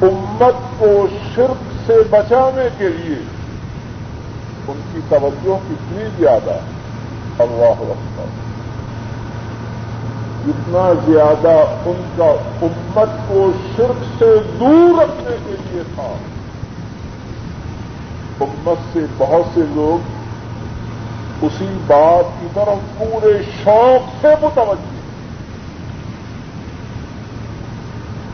[0.01, 3.15] امت کو شرک سے بچانے کے لیے
[4.67, 6.57] ان کی توجہ کتنی زیادہ
[7.39, 8.25] اللہ اکبر۔
[10.47, 16.15] جتنا زیادہ ان کا امت کو شرک سے دور رکھنے کے لیے تھا۔
[18.39, 20.25] امت سے بہت سے لوگ
[21.41, 24.95] اسی بات کی طرف پورے شوق سے متوجہ۔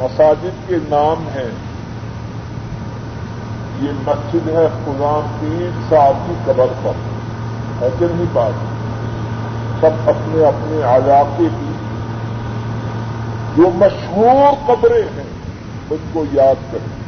[0.04, 1.71] مساجد کے نام ہیں۔
[3.82, 6.92] یہ مسجد ہے خزام پیر صاحب کی قبر پر۔
[7.82, 8.52] ہے کہ نہیں بات
[9.80, 11.72] سب اپنے اپنے علاقے کی
[13.56, 15.30] جو مشہور قبریں ہیں،
[15.90, 17.02] ان کو یاد کریں۔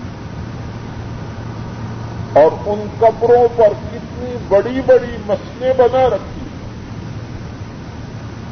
[2.43, 6.45] اور ان قبروں پر کتنی بڑی بڑی مسلیں بنا رکھی۔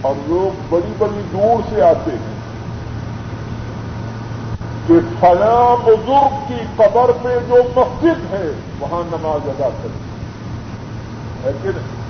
[0.01, 2.30] اور لوگ بڑی بڑی دور سے آتے ہیں۔
[4.87, 10.11] کہ فلاں بزرگ کی قبر پہ جو مسجد ہے، وہاں نماز ادا کریں۔
[11.43, 12.01] ہے کہ نہیں؟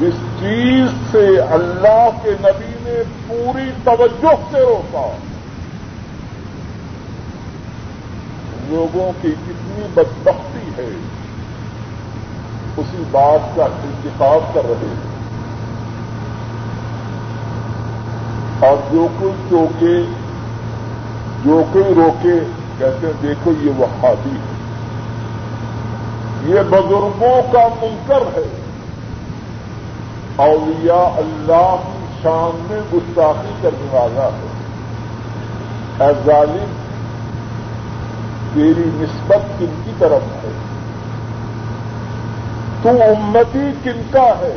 [0.00, 5.16] جس چیز سے اللہ کے نبی نے پوری توجہ سے روکا،
[8.68, 10.88] لوگوں کی کتنی بدبختی ہے،
[12.76, 15.10] اسی بات کا انتخاب کر رہے ہیں۔
[18.68, 20.02] اور جو کچھ چوکے
[21.44, 22.38] جو کوئی روکے،
[22.78, 24.60] کہتے ہیں، دیکھو، یہ وہابی ہے۔
[26.44, 28.60] یہ بزرگوں کا منکر ہے۔
[30.36, 34.46] اولیاء اللہ کی شان میں گستاخی کرنے والا ہے۔
[36.00, 36.72] اے ظالم،
[38.54, 40.52] تیری نسبت کن کی طرف ہے؟
[42.82, 44.56] تو امتی کن کا ہے؟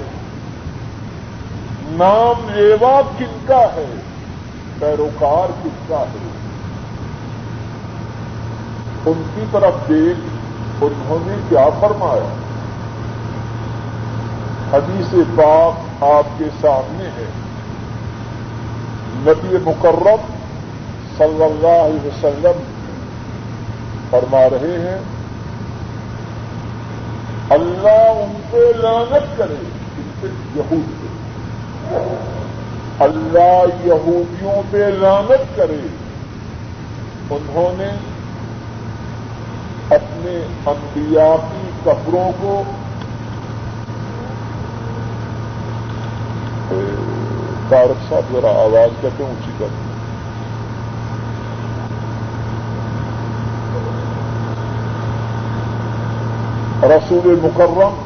[1.85, 3.95] نام لیوا کن کا ہے؟
[4.79, 6.42] پیروکار کن کا ہے؟
[9.05, 12.33] ان کی طرف دیکھ انہوں نے کیا فرمایا؟
[14.73, 17.25] حدیث پاک آپ کے سامنے ہے۔
[19.15, 20.31] نبی مکرم
[21.17, 22.63] صلی اللہ علیہ وسلم
[24.09, 25.01] فرما رہے ہیں،
[27.49, 29.63] اللہ ان پہ لانت کرے
[30.55, 31.07] یہود پہ
[32.99, 35.87] اللہ یہودیوں پہ لانت کرے۔
[37.29, 37.89] انہوں نے
[40.23, 42.63] اپنے انبیاء کی قبروں کو
[47.69, 49.65] تارک صاحب ذرا آواز کرتے اونچی کر
[56.89, 58.01] رسول مکرم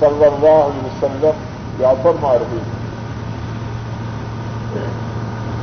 [0.00, 1.46] صلی اللہ علیہ وسلم
[1.78, 2.76] یا فرما رہے ہیں؟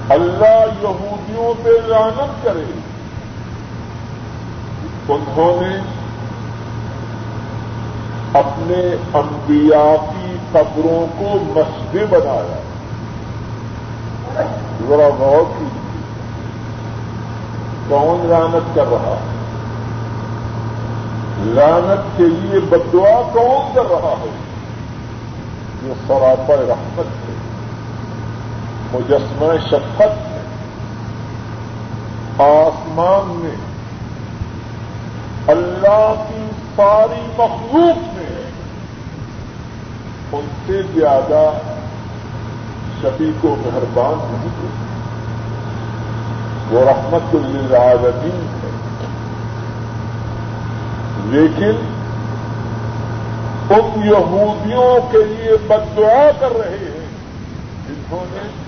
[0.09, 2.84] اللہ یہودیوں پہ لانت کرے۔
[5.10, 5.76] انہوں نے
[8.39, 12.62] اپنے انبیاء کی قبروں کو مسجد بنایا۔
[14.89, 15.86] ذرا غور کیجیے۔
[17.88, 19.36] کون لانت کر رہا؟ ہے
[21.39, 24.30] لانت کے لیے بدعا کون کر رہا ہے؟
[25.84, 27.36] یہ سراپا رحمت ہے۔
[28.93, 30.41] مجسمہ شفقت ہے۔
[32.43, 33.74] آسمان میں
[35.47, 38.51] اللہ کی ساری مخلوق میں
[40.31, 41.51] ان سے زیادہ
[43.01, 44.85] شفیق و مہربان نہیں ہے۔
[46.69, 48.71] وہ رحمت للعالمین ہے۔
[51.25, 51.91] لیکن
[53.69, 57.07] ان یہودیوں کے لیے بد دعا کر رہے ہیں۔
[57.87, 58.64] جنہوں نے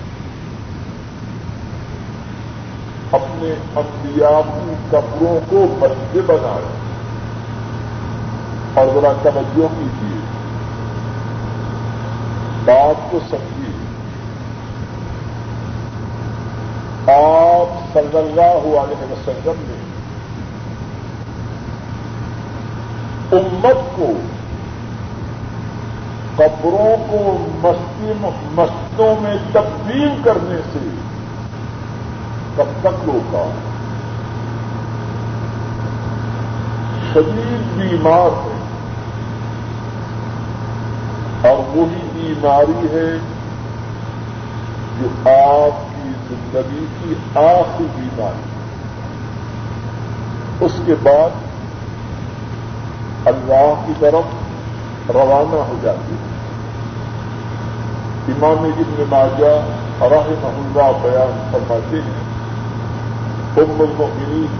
[3.12, 6.88] اپنے انبیاء کی کپڑوں کو مسجد بنایا
[8.74, 10.20] اور ذرا توجہ کیجیے۔
[12.64, 13.78] بات کو سمجھیے۔
[17.14, 19.88] آپ صلی اللہ علیہ وسلم نے
[23.32, 24.12] امت کو
[26.36, 27.46] قبروں کو
[28.54, 31.07] مسجدوں میں تبدیل کرنے سے
[32.58, 33.50] کب تک روکا
[37.12, 38.58] شدید بیمار ہے۔
[41.50, 43.18] اور وہی بیماری ہے
[45.00, 48.42] جو آپ کی زندگی کی آخری بیماری
[50.60, 51.30] اس کے بعد
[53.26, 54.24] اللہ کی طرف
[55.10, 56.38] روانہ ہو جاتی ہے۔
[58.28, 59.60] امام ابن ماجہ
[60.00, 62.27] رحمہ اللہ بیان فرماتے ہیں
[63.62, 64.58] ام المؤمنین،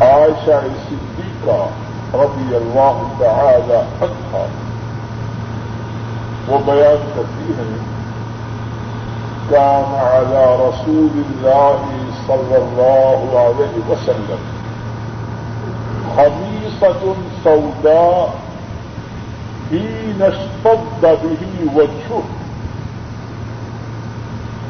[0.00, 1.56] عائشہ صدیقہ
[2.16, 4.44] رضی اللہ تعالی عنہ
[6.48, 7.94] وہ بیان کرتی ہیں
[9.50, 11.80] كان على رسول الله
[12.28, 14.38] صلى الله عليه وسلم
[16.16, 17.14] خميصة
[17.44, 18.34] سوداء
[19.70, 21.44] حين اشتد به
[21.76, 22.43] وجهه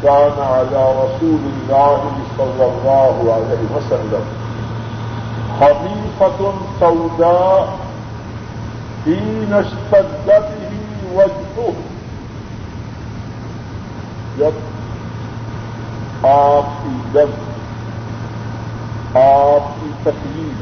[0.05, 2.01] كان على رسول الله
[2.39, 4.25] صلى الله عليه وسلم
[5.61, 7.69] خليفة سوداء
[9.05, 10.43] حين اشتد به
[11.17, 11.73] وجهه.
[14.39, 14.55] جب
[16.27, 17.43] آپ کی درد
[19.17, 20.57] آپ کی تکلیف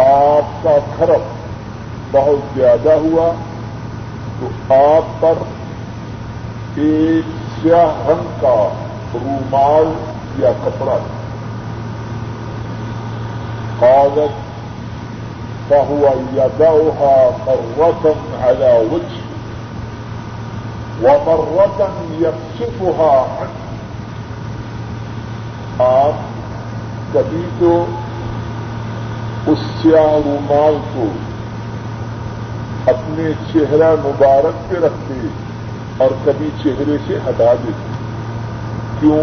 [0.00, 1.24] آپ کا خرف
[2.10, 3.32] بہت زیادہ ہوا
[4.40, 5.34] تو آپ پر
[6.76, 8.68] ایک سیاہ رنگ کا
[9.14, 9.92] رومال
[10.42, 10.98] یا کپڑا۔
[13.78, 14.44] کاغذ
[15.68, 18.12] فهو يدعها مرة
[18.42, 19.20] على وجه
[21.02, 21.88] ومرة
[22.20, 23.64] يكشفها عنه
[25.78, 26.12] آپ
[27.12, 27.84] کبھی تو
[29.46, 31.04] اس سیاہ رومال کو
[32.90, 35.43] اپنے چہرہ مبارک پہ رکھتے۔
[35.98, 37.92] اور کبھی چہرے سے ہٹا دیتے
[39.00, 39.18] کیوں؟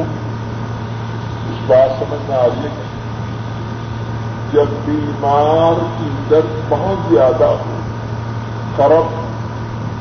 [1.49, 2.83] اس بات سمجھ میں آ رہی ہے
[4.51, 7.79] جب بیمار کی درد بہت زیادہ ہو
[8.77, 9.21] کرب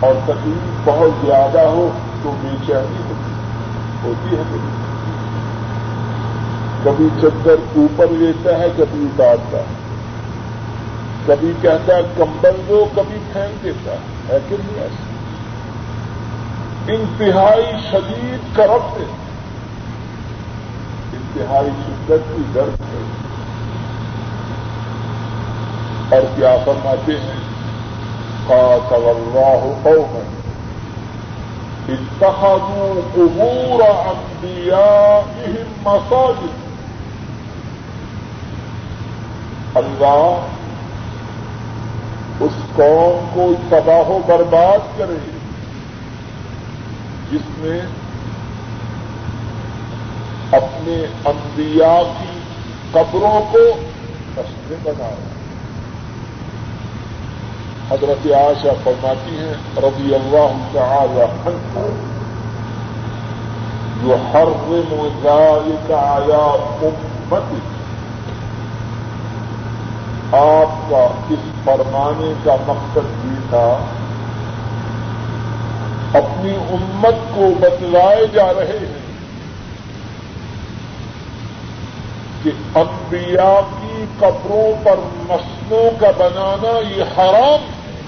[0.04, 1.90] اور تکلیف بہت زیادہ ہو،
[2.22, 3.32] تو بے چینی ہوتی
[4.04, 4.68] ہوتی ہے۔ کبھی
[6.82, 9.74] کبھی چدر اوپر لیتا ہے، کبھی اتارتا ہے۔
[11.26, 13.92] کبھی کہتا ہے کمبل دو، کبھی پھینک دیتا
[14.28, 15.09] ہے کہ نہیں ایسا؟
[16.88, 19.04] انتہائی شدید کرب ہے
[21.12, 23.02] انتہائی شدت کی درد ہے
[26.16, 27.40] اور کیا فرماتے ہیں؟
[28.46, 30.24] قاتل اللہ قوما،
[31.88, 36.70] اتخذوا قبور انبیائهم مساجد۔
[39.76, 40.46] اللہ
[42.40, 45.39] اس قوم کو تباہ و برباد کرے۔
[47.32, 47.80] جس نے
[50.56, 52.38] اپنے انبیاء کی
[52.92, 53.58] قبروں کو
[54.36, 55.30] مسجد بنایا۔
[57.90, 61.86] حضرت عائشہ فرماتی ہیں، رضی اللہ تعالی عنہ
[64.02, 64.48] جو ہر
[65.22, 66.42] ذلك على
[66.82, 67.42] امت
[70.34, 73.78] آپ کا اس فرمانے کا مقصد یہ تھا
[76.14, 79.10] اپنی امت کو بتلائے جا رہے ہیں
[82.42, 88.00] کہ انبیاء کی قبروں پر مسلوں کا بنانا یہ حرام ہے۔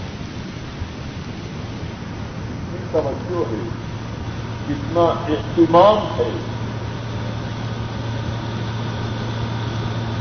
[2.92, 3.68] توجہ ہے۔
[4.68, 6.30] کتنا اہتمام ہے۔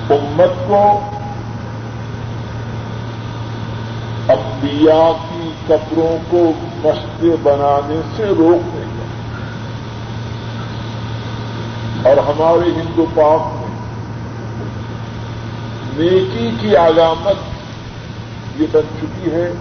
[0.09, 0.99] امت کو
[4.29, 5.30] انبیاء
[5.67, 6.51] کی قبروں کو
[6.83, 9.01] مسجد بنانے سے روکنے کا
[12.09, 13.71] اور ہمارے ہندو پاک میں
[15.97, 17.35] نیکی کی علامت
[18.61, 19.53] یہ بن چکی ہے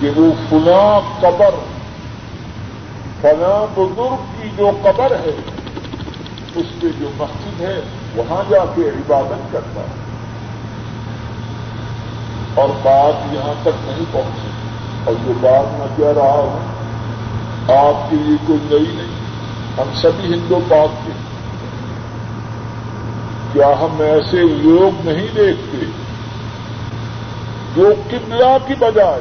[0.00, 1.54] کہ وہ فلاں قبر،
[3.20, 5.36] فلاں بزرگ کی جو قبر ہے،
[6.54, 7.80] اس پہ جو مسجد ہے،
[8.16, 10.05] وہاں جا کے عبادت کرتا ہے۔
[12.56, 14.48] اور بات یہاں تک نہیں پہنچی۔
[15.04, 16.76] اور جو بات میں کہہ رہا ہوں،
[17.76, 19.16] آپ کے لیے کوئی نئی نہیں۔
[19.78, 21.12] ہم سبھی ہندو پاک کے
[23.52, 25.76] کیا ہم ایسے لوگ نہیں دیکھتے
[27.76, 29.20] جو قبلہ کی بجائے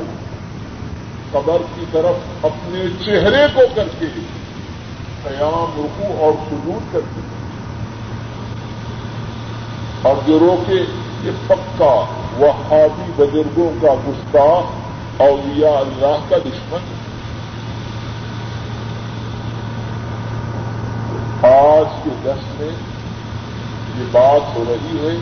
[1.31, 4.05] قبر کی طرف اپنے چہرے کو کر کے
[5.23, 7.21] قیام رکو اور سلوٹ کرتے
[10.01, 10.85] اور جو روکے،
[11.23, 12.05] یہ پکا۔
[12.37, 16.79] وہابی بزرگوں کا گستاخ اولیاء اللہ کا دشمن
[21.45, 22.69] آج کے دس میں
[23.97, 25.17] یہ بات ہو رہی ہے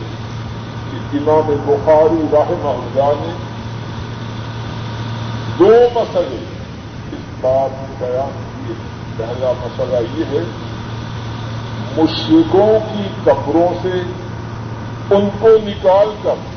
[0.90, 3.32] کہ امام بخاری راہ اللہ نے
[5.58, 6.44] دو مسئلے
[7.12, 8.74] اس بات میں بیان کیے۔
[9.16, 10.44] پہلا مسئلہ یہ ہے
[11.96, 14.02] مشرقوں کی قبروں سے
[15.14, 16.53] ان کو نکال کر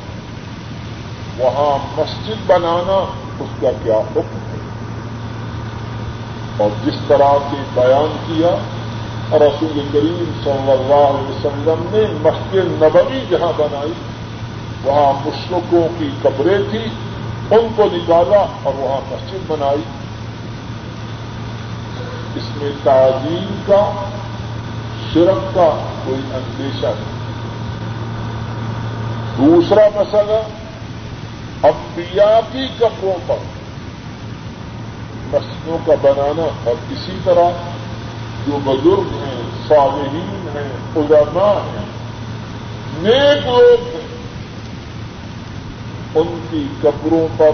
[1.38, 4.58] وہاں مسجد بنانا اس کا کیا حکم ہے؟
[6.56, 8.56] اور جس طرح سے بیان کیا،
[9.38, 13.92] رسول کریم صلی اللہ علیہ وسلم نے مسجد نبوی جہاں بنائی،
[14.84, 16.86] وہاں مشرقوں کی قبریں تھیں،
[17.50, 19.82] ان کو نکالا اور وہاں مسجد بنائی۔
[22.36, 23.92] اس میں تعظیم کا،
[25.12, 27.18] شرک کا کوئی اندیشہ نہیں۔
[29.38, 30.67] دوسرا مسئلہ
[31.62, 33.36] انبیاء کی کپڑوں پر
[35.32, 37.50] مسجدوں کا بنانا اور اسی طرح
[38.46, 41.86] جو بزرگ ہیں، صالحین ہیں، علماء ہیں،
[42.98, 44.08] نیک لوگ ہیں،
[46.14, 47.50] ان کی قبروں پر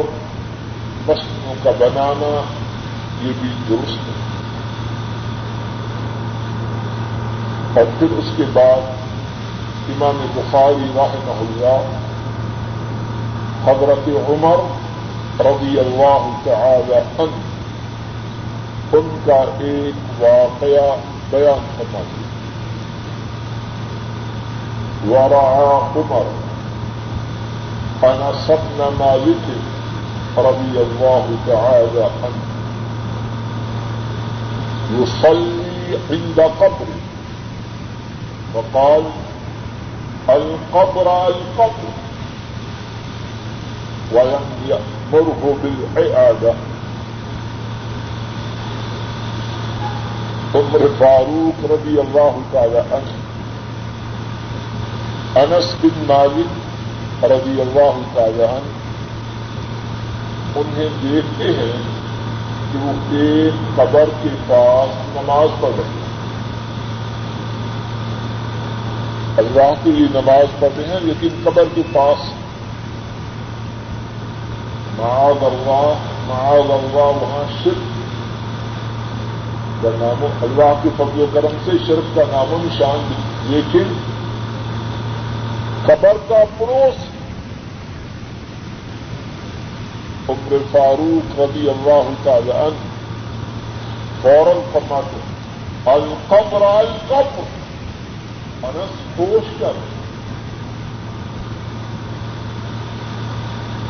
[1.06, 2.40] مسجدوں کا بنانا
[3.26, 4.24] یہ بھی درست ہے۔
[7.76, 8.80] اور پھر اس کے بعد
[9.88, 12.03] امام بخاری رحمہ اللہ
[13.66, 14.56] حضرت عمر
[15.40, 17.36] رضی اللہ تعالی عنہ،
[18.92, 20.96] ان کا ایک واقعہ
[21.30, 22.24] بیان کرنا دیا
[25.10, 26.26] ورعا عمر
[28.06, 29.46] انا سبن مالك
[30.38, 32.42] رضي الله تعالى عنه
[35.02, 36.98] يصلي عند قبره
[38.54, 39.02] وقال
[40.28, 42.03] القبر القبر۔
[44.12, 46.54] ولم يأمره بالعيادة
[50.54, 53.22] عمر فاروق رضی اللہ تعالی عنہ
[55.38, 58.82] انس بن مالک رضی اللہ تعالی عنہ
[60.56, 61.72] انہیں دیکھتے ہیں
[62.72, 66.02] کہ وہ ایک قبر کے پاس نماز پڑھ رہے ہیں
[69.38, 72.32] اللہ کے لیے نماز پڑھتے ہیں لیکن قبر کے پاس
[75.04, 75.92] معاذ اللہ
[76.26, 77.92] معاذ اللہ وہاں شرک۔
[79.82, 83.92] کا نام اللہ کے فضل و کرم سے شرک کا نام و نشان بھی لیکن
[85.86, 87.02] قبر کا پڑوس
[90.28, 92.92] عمر فاروق رضی اللہ تعالی عنہ
[94.22, 95.20] فوراً فرماتے
[95.90, 97.42] القبر القبر
[98.62, 99.93] انس پوش کر۔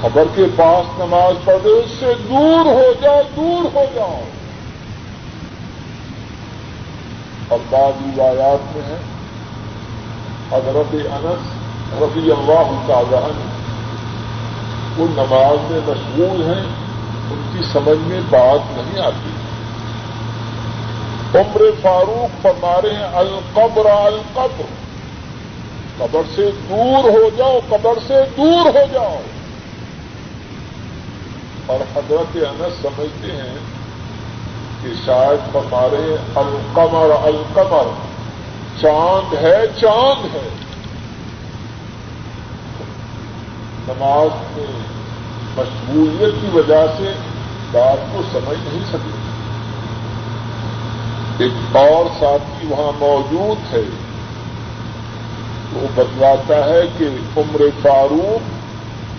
[0.04, 4.20] خبر کے پاس نماز پڑھے اس سے دور ہو جاؤ، دور ہو جاؤ۔
[7.48, 8.96] اور بعض روایات میں ہے،
[10.52, 13.16] حضرت انس رضی اللہ تعالی
[14.96, 16.64] وہ نماز میں مشغول ہیں،
[17.30, 19.30] ان کی سمجھ میں بات نہیں آتی۔
[21.38, 24.64] عمر فاروق فرما رہے ہیں، القبر القبر۔
[25.98, 29.20] قبر سے دور ہو جاؤ، قبر سے دور ہو جاؤ۔
[31.66, 33.56] اور حضرت انس سمجھتے ہیں
[34.82, 37.88] کہ شاید فرما رہے ہیں القمر القمر
[38.80, 40.48] چاند ہے چاند ہے۔
[43.88, 44.66] نماز میں
[45.56, 47.12] مشغولیت کی وجہ سے
[47.72, 49.34] بات کو سمجھ نہیں سکتے۔
[51.44, 53.82] ایک اور ساتھی وہاں موجود ہے۔
[55.72, 58.53] وہ بتلاتا ہے کہ عمر فاروق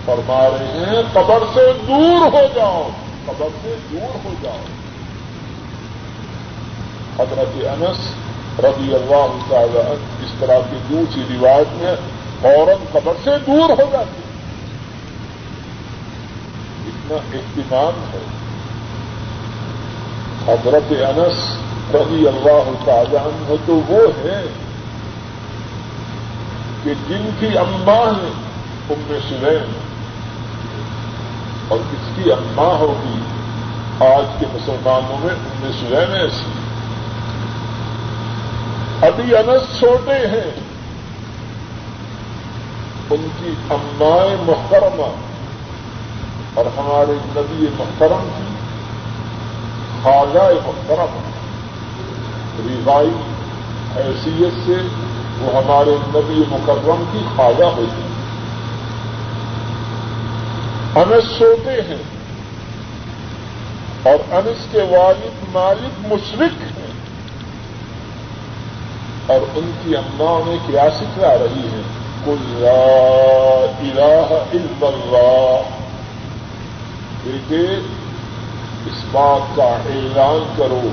[0.06, 2.88] فرما رہے ہیں، قبر سے دور ہو جاؤ،
[3.26, 4.58] قبر سے دور ہو جاؤ۔
[7.18, 7.98] حضرت انس
[8.64, 9.78] رضی اللہ تعالی
[10.24, 11.94] اس طرح کی دوسری روایت میں
[12.40, 14.22] فوراً قبر سے دور ہو جاتی۔
[16.86, 18.24] اتنا اہتمام ہے۔
[20.46, 21.56] حضرت انس
[21.94, 24.42] رضی اللہ تعالی عنہ تو وہ ہیں
[26.84, 28.32] کہ جن کی اماں ہیں،
[28.90, 29.95] ام سلیم۔
[31.68, 33.20] اور کس کی اماں ہوگی
[34.00, 36.50] آج کے مسلمانوں میں ام سلیم ایسی
[39.06, 40.50] ابھی انس چھوٹے ہیں۔
[43.10, 45.10] ان کی امائیں محترمہ
[46.54, 48.54] اور ہمارے نبی محترم کی
[50.02, 51.18] خواجہ محترم
[52.68, 53.10] ریوائی
[53.96, 54.74] حیثیت سے
[55.38, 58.05] وہ ہمارے نبی مکرم کی خواجہ ہوتی
[60.94, 62.02] انس سوتے ہیں
[64.02, 66.86] اور انس کے والد مالک مشرق ہیں
[69.26, 71.82] اور ان کی اماں انہیں کیا سکھلا رہی ہے۔
[72.24, 72.68] کل
[73.78, 75.60] الہ الا اللہ۔
[77.24, 77.74] بیٹے
[78.86, 80.88] اس بات کا اعلان کرو،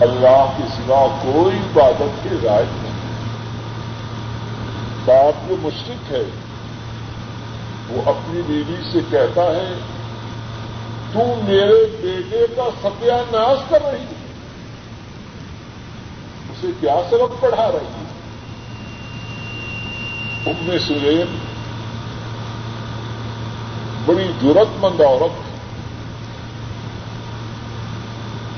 [0.00, 2.92] اللہ کے سوا کوئی عبادت کے رائے نہیں۔
[5.04, 6.24] باپ جو مشرق ہے۔
[7.92, 9.74] وہ اپنی بیوی سے کہتا ہے،
[11.12, 14.20] تو میرے بیٹے کا ستیہ ناش کر رہی ہے۔
[16.50, 18.10] اسے کیا سبق پڑھا رہی ہے؟
[20.46, 21.38] ام سلیم،
[24.06, 25.40] بڑی ضرورت مند عورت،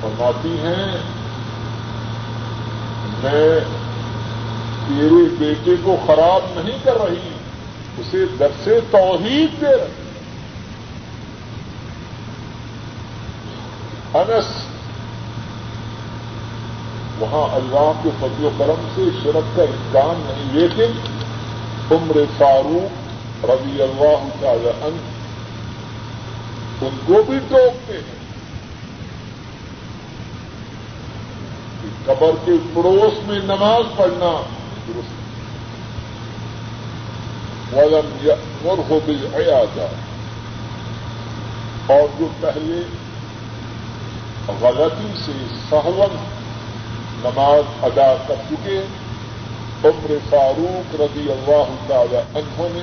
[0.00, 0.98] فرماتی ہیں،
[3.22, 3.60] میں
[4.88, 7.33] تیرے بیٹے کو خراب نہیں کر رہی
[7.98, 10.02] اسے درسے توحید دے رہی
[14.14, 14.48] انس،
[17.18, 20.90] وہاں اللہ کے فضل و کرم سے شرک کا امکان نہیں، لیکن
[21.94, 24.96] عمر فاروق رضی اللہ تعالی ان
[26.82, 28.22] ان کو بھی ٹوکتے ہیں
[32.06, 34.30] قبر کے پڑوس میں نماز پڑھنا
[34.86, 35.22] درست
[37.76, 38.30] ولم
[38.88, 39.16] ہو بھی
[41.86, 42.82] اور جو پہلے
[44.60, 45.32] غلطی سے
[45.70, 46.16] سہون
[47.24, 48.80] نماز ادا کر چکے،
[49.84, 52.82] عمر فاروق رضی اللہ تعالی عنہ نے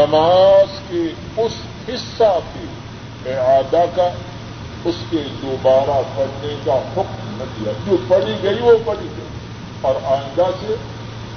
[0.00, 1.02] نماز کے
[1.42, 1.52] اس
[1.88, 4.08] حصہ کے اعادہ کا
[4.84, 9.26] اس کے دوبارہ پڑھنے کا حکم نہ دیا۔ جو پڑھی گئی وہ پڑھی گئی۔
[9.80, 10.74] اور آئندہ سے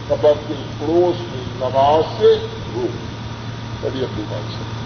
[0.07, 1.30] قبر کے پڑوس
[1.61, 2.35] نماز سے
[2.75, 2.97] روک
[3.81, 4.81] پڑھی اپنی بات سے۔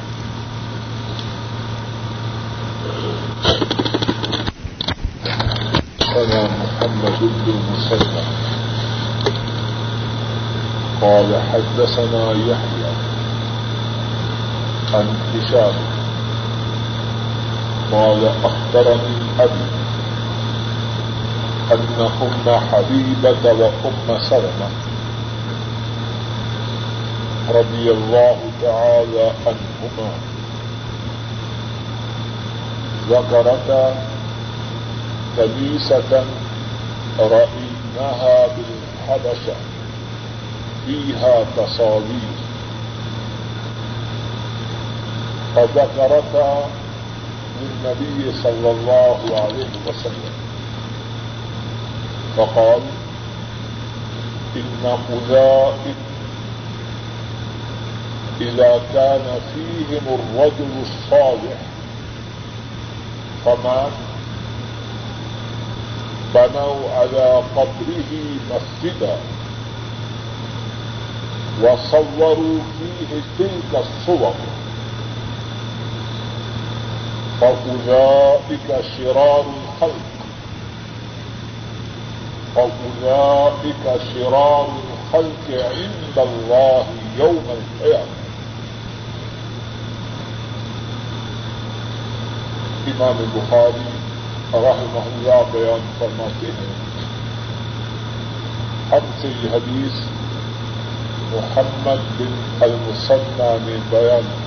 [6.60, 8.20] محمد بن مسلم
[11.00, 12.92] قال حدثنا يحيى
[14.94, 15.92] عن هشام۔
[17.90, 19.76] قال أخبرني أبي
[21.70, 24.95] أن أم حبيبة وأم سلمة
[27.50, 30.10] رضي الله تعالى عنهما.
[33.10, 33.96] ذكرتا
[35.38, 36.26] كنيسة
[37.20, 39.56] رأيناها بالحبشة،
[40.86, 42.36] فيها تصاوير.
[45.56, 46.64] فذكرتا
[47.62, 50.34] للنبي صلى الله عليه وسلم.
[52.38, 52.82] فقال
[54.56, 56.15] إن أولئك
[58.42, 61.60] إذا كان فيهم الرجل الصالح
[63.46, 63.92] فمات
[66.36, 68.12] بنوا على قبره
[68.52, 69.18] مسجدا.
[71.62, 74.34] وصوروا فيه تلك الصور.
[77.42, 80.16] فأولئك شرار الخلق.
[82.56, 86.86] فأولئك شرار الخلق عند الله
[87.20, 88.25] يوم القيامة.
[92.88, 93.90] امام بخاری
[94.54, 96.74] رحمہ اللہ بیان فرماتے ہیں۔
[98.92, 99.92] ہم سے یہ حدیث
[101.34, 104.46] محمد بن المسنہ نے بیان۔ کی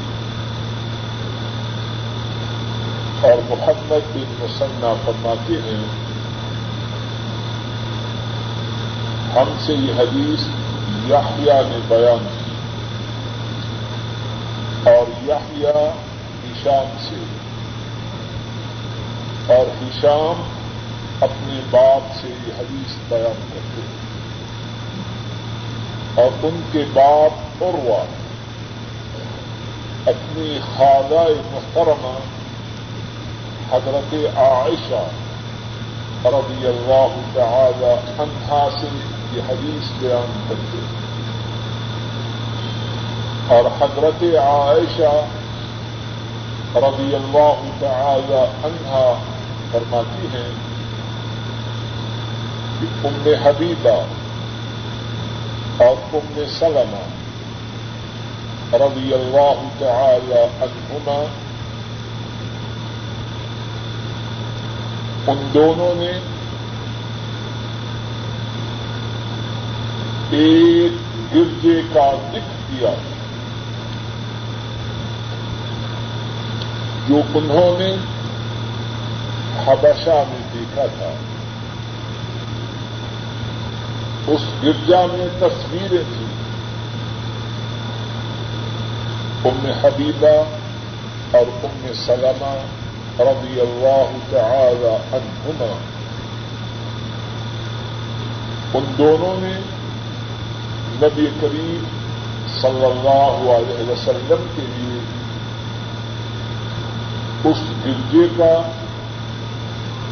[3.26, 5.84] اور محمد بن مسنہ فرماتے ہیں،
[9.34, 10.42] ہم سے یہ حدیث
[11.06, 12.52] یاحیا نے بیان کی۔
[14.90, 15.90] اور یاحیا
[16.44, 17.37] ہشام سے۔
[19.48, 20.42] اور ہشام
[21.20, 23.98] اپنے باپ سے یہ حدیث بیان کرتے ہیں۔
[26.14, 28.06] اور ان کے باپ اور
[30.06, 31.20] اپنی خالہ
[31.52, 32.18] محترمہ
[33.70, 35.06] حضرت عائشہ
[36.24, 38.86] رضی اللہ تعالی عنہا سے
[39.32, 40.78] یہ حدیث بیان کرتے
[43.54, 45.26] اور حضرت عائشہ
[46.78, 49.12] رضی اللہ تعالی عنہا
[49.72, 50.50] فرماتی ہیں
[52.80, 54.04] کہ ام حبیبہ
[55.84, 57.06] اور ام سلمہ
[58.72, 61.24] رضی اللہ تعالی عنہما،
[65.26, 66.12] ان دونوں نے
[70.30, 70.92] ایک
[71.34, 72.90] گرجے کا ذکر کیا
[77.08, 77.96] جو انہوں نے
[79.66, 81.10] حبشہ میں دیکھا تھا۔
[84.26, 86.48] اس گرجا میں تصویریں تھیں۔
[89.44, 90.44] ام حبیبہ
[91.36, 92.56] اور ام سلمہ
[93.20, 95.76] رضی اللہ تعالی عنہما۔
[98.74, 99.60] ان دونوں نے
[101.06, 101.84] نبی کریم
[102.60, 105.00] صلی اللہ علیہ وسلم کے لیے
[107.44, 108.77] اس گرجے کا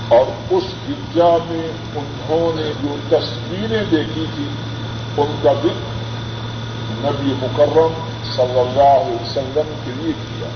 [0.09, 4.47] اور اس گرجا میں انہوں نے جو تصویریں دیکھی تھی
[5.17, 5.95] ان کا ذکر
[6.91, 7.93] نبی مکرم
[8.37, 10.49] صلی اللہ علیہ وسلم کے لیے کیا۔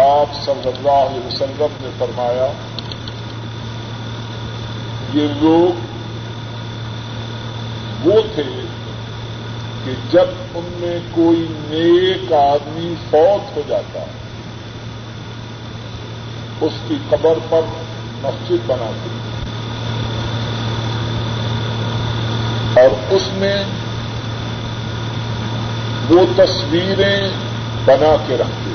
[0.00, 2.52] آپ صلی اللہ علیہ وسلم نے فرمایا،
[5.14, 5.80] یہ لوگ
[8.06, 8.42] وہ تھے
[9.84, 14.21] کہ جب ان میں کوئی نیک آدمی فوت ہو جاتا ہے
[16.62, 17.60] اس کی قبر پر
[18.22, 19.08] مسجد بنا دی۔
[22.80, 23.64] اور اس میں
[26.10, 27.28] وہ تصویریں
[27.84, 28.70] بنا کے رکھتے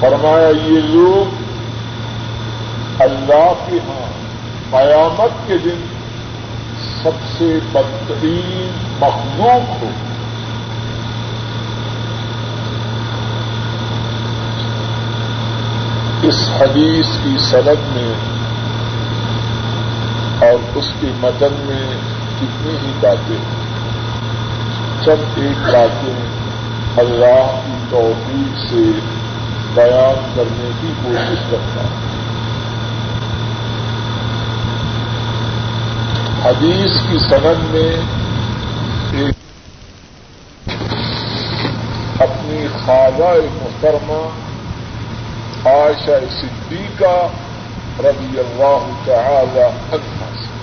[0.00, 1.46] فرمایا، یہ لوگ
[3.02, 4.26] اللہ کے ہاں
[4.70, 5.86] قیامت کے دن
[7.02, 9.90] سب سے بدترین مخلوق ہو
[16.26, 18.14] اس حدیث کی سند میں
[20.48, 21.96] اور اس کے مدن میں
[22.36, 23.66] کتنی ہی باتیں
[25.04, 26.14] چند ایک باتیں
[26.96, 29.00] اللہ کی توفیق سے
[29.74, 32.16] بیان کرنے کی کوشش کرتا ہوں۔
[36.44, 37.96] حدیث کی سند میں
[39.12, 39.34] ایک
[42.22, 44.45] اپنی خواجہ محترمہ
[45.66, 47.28] عائشہ صدیقہ
[47.98, 50.56] رضی اللہ تعالی عنہ سے۔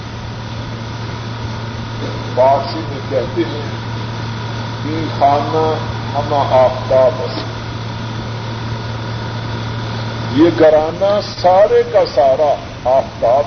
[2.35, 3.71] فارسی میں کہتے ہیں
[4.83, 5.73] کہ خانہ
[6.17, 7.21] ہم آفتاب
[10.37, 12.53] یہ گرانا سارے کا سارا
[12.89, 13.43] آفتاب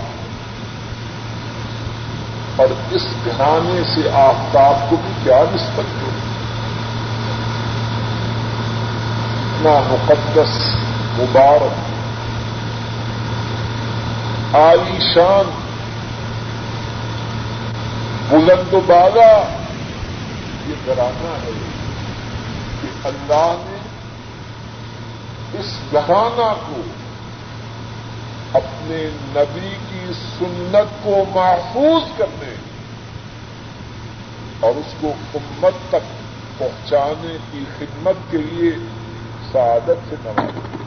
[2.56, 6.10] اور اس گھرانے سے آفتاب کو بھی کیا نسبت ہو
[9.52, 10.85] اتنا مقدس
[11.18, 11.96] مبارک
[14.54, 15.50] عالی شان،
[18.28, 19.48] بلند و بالا،
[20.66, 21.52] یہ گھرانہ ہے
[22.82, 23.76] کہ اللہ نے
[25.58, 26.80] اس گھرانہ کو
[28.52, 32.54] اپنے نبی کی سنت کو محفوظ کرنے
[34.60, 36.06] اور اس کو امت تک
[36.58, 38.70] پہنچانے کی خدمت کے لیے
[39.52, 40.85] سعادت سے نوازے۔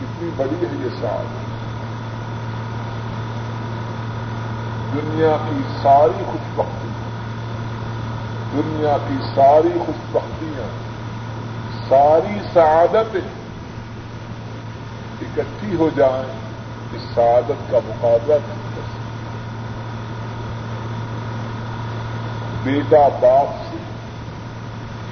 [0.00, 1.54] کتنی بڑی ہے یہ سعادت
[4.94, 6.88] دنیا کی ساری خوش بختی
[8.52, 10.84] دنیا کی ساری خوش بختیاں
[11.88, 13.44] ساری سعادتیں
[15.20, 16.32] اکٹھی ہو جائیں،
[16.92, 19.32] اس سعادت کا مقابلہ نہیں کر سکتے۔
[22.62, 23.76] بیٹا باپ سے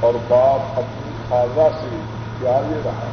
[0.01, 1.97] اور باپ اپنی خالہ سے
[2.39, 3.12] کیا لے رہا۔ ہے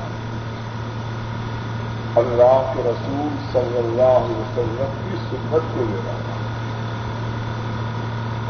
[2.16, 6.50] اللہ کے رسول صلی اللہ علیہ وسلم کی سنت کو لے رہا ہے۔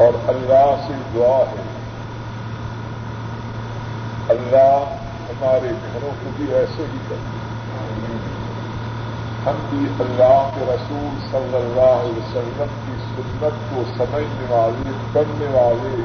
[0.04, 1.62] اور اللہ سے دعا ہے۔
[4.28, 4.84] اللہ
[5.28, 7.50] ہمارے گھروں کو بھی ایسے ہی کرتے
[9.46, 15.46] ہم بھی اللہ کے رسول صلی اللہ علیہ وسلم کی سنت کو سمجھنے والے، پڑھنے
[15.46, 16.02] والے،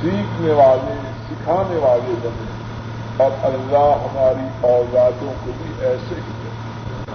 [0.00, 0.94] سیکھنے والے،
[1.30, 2.55] سکھانے والے بنے۔
[3.16, 7.14] اور اللہ ہماری اوزادوں کو بھی ایسے ہی کرے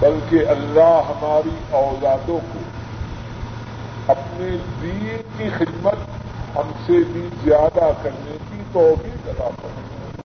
[0.00, 2.58] بلکہ اللہ ہماری اوزادوں کو
[4.06, 4.48] اپنے
[4.82, 6.08] دین کی خدمت
[6.56, 9.99] ہم سے بھی زیادہ کرنے کی توفیق ادا کرے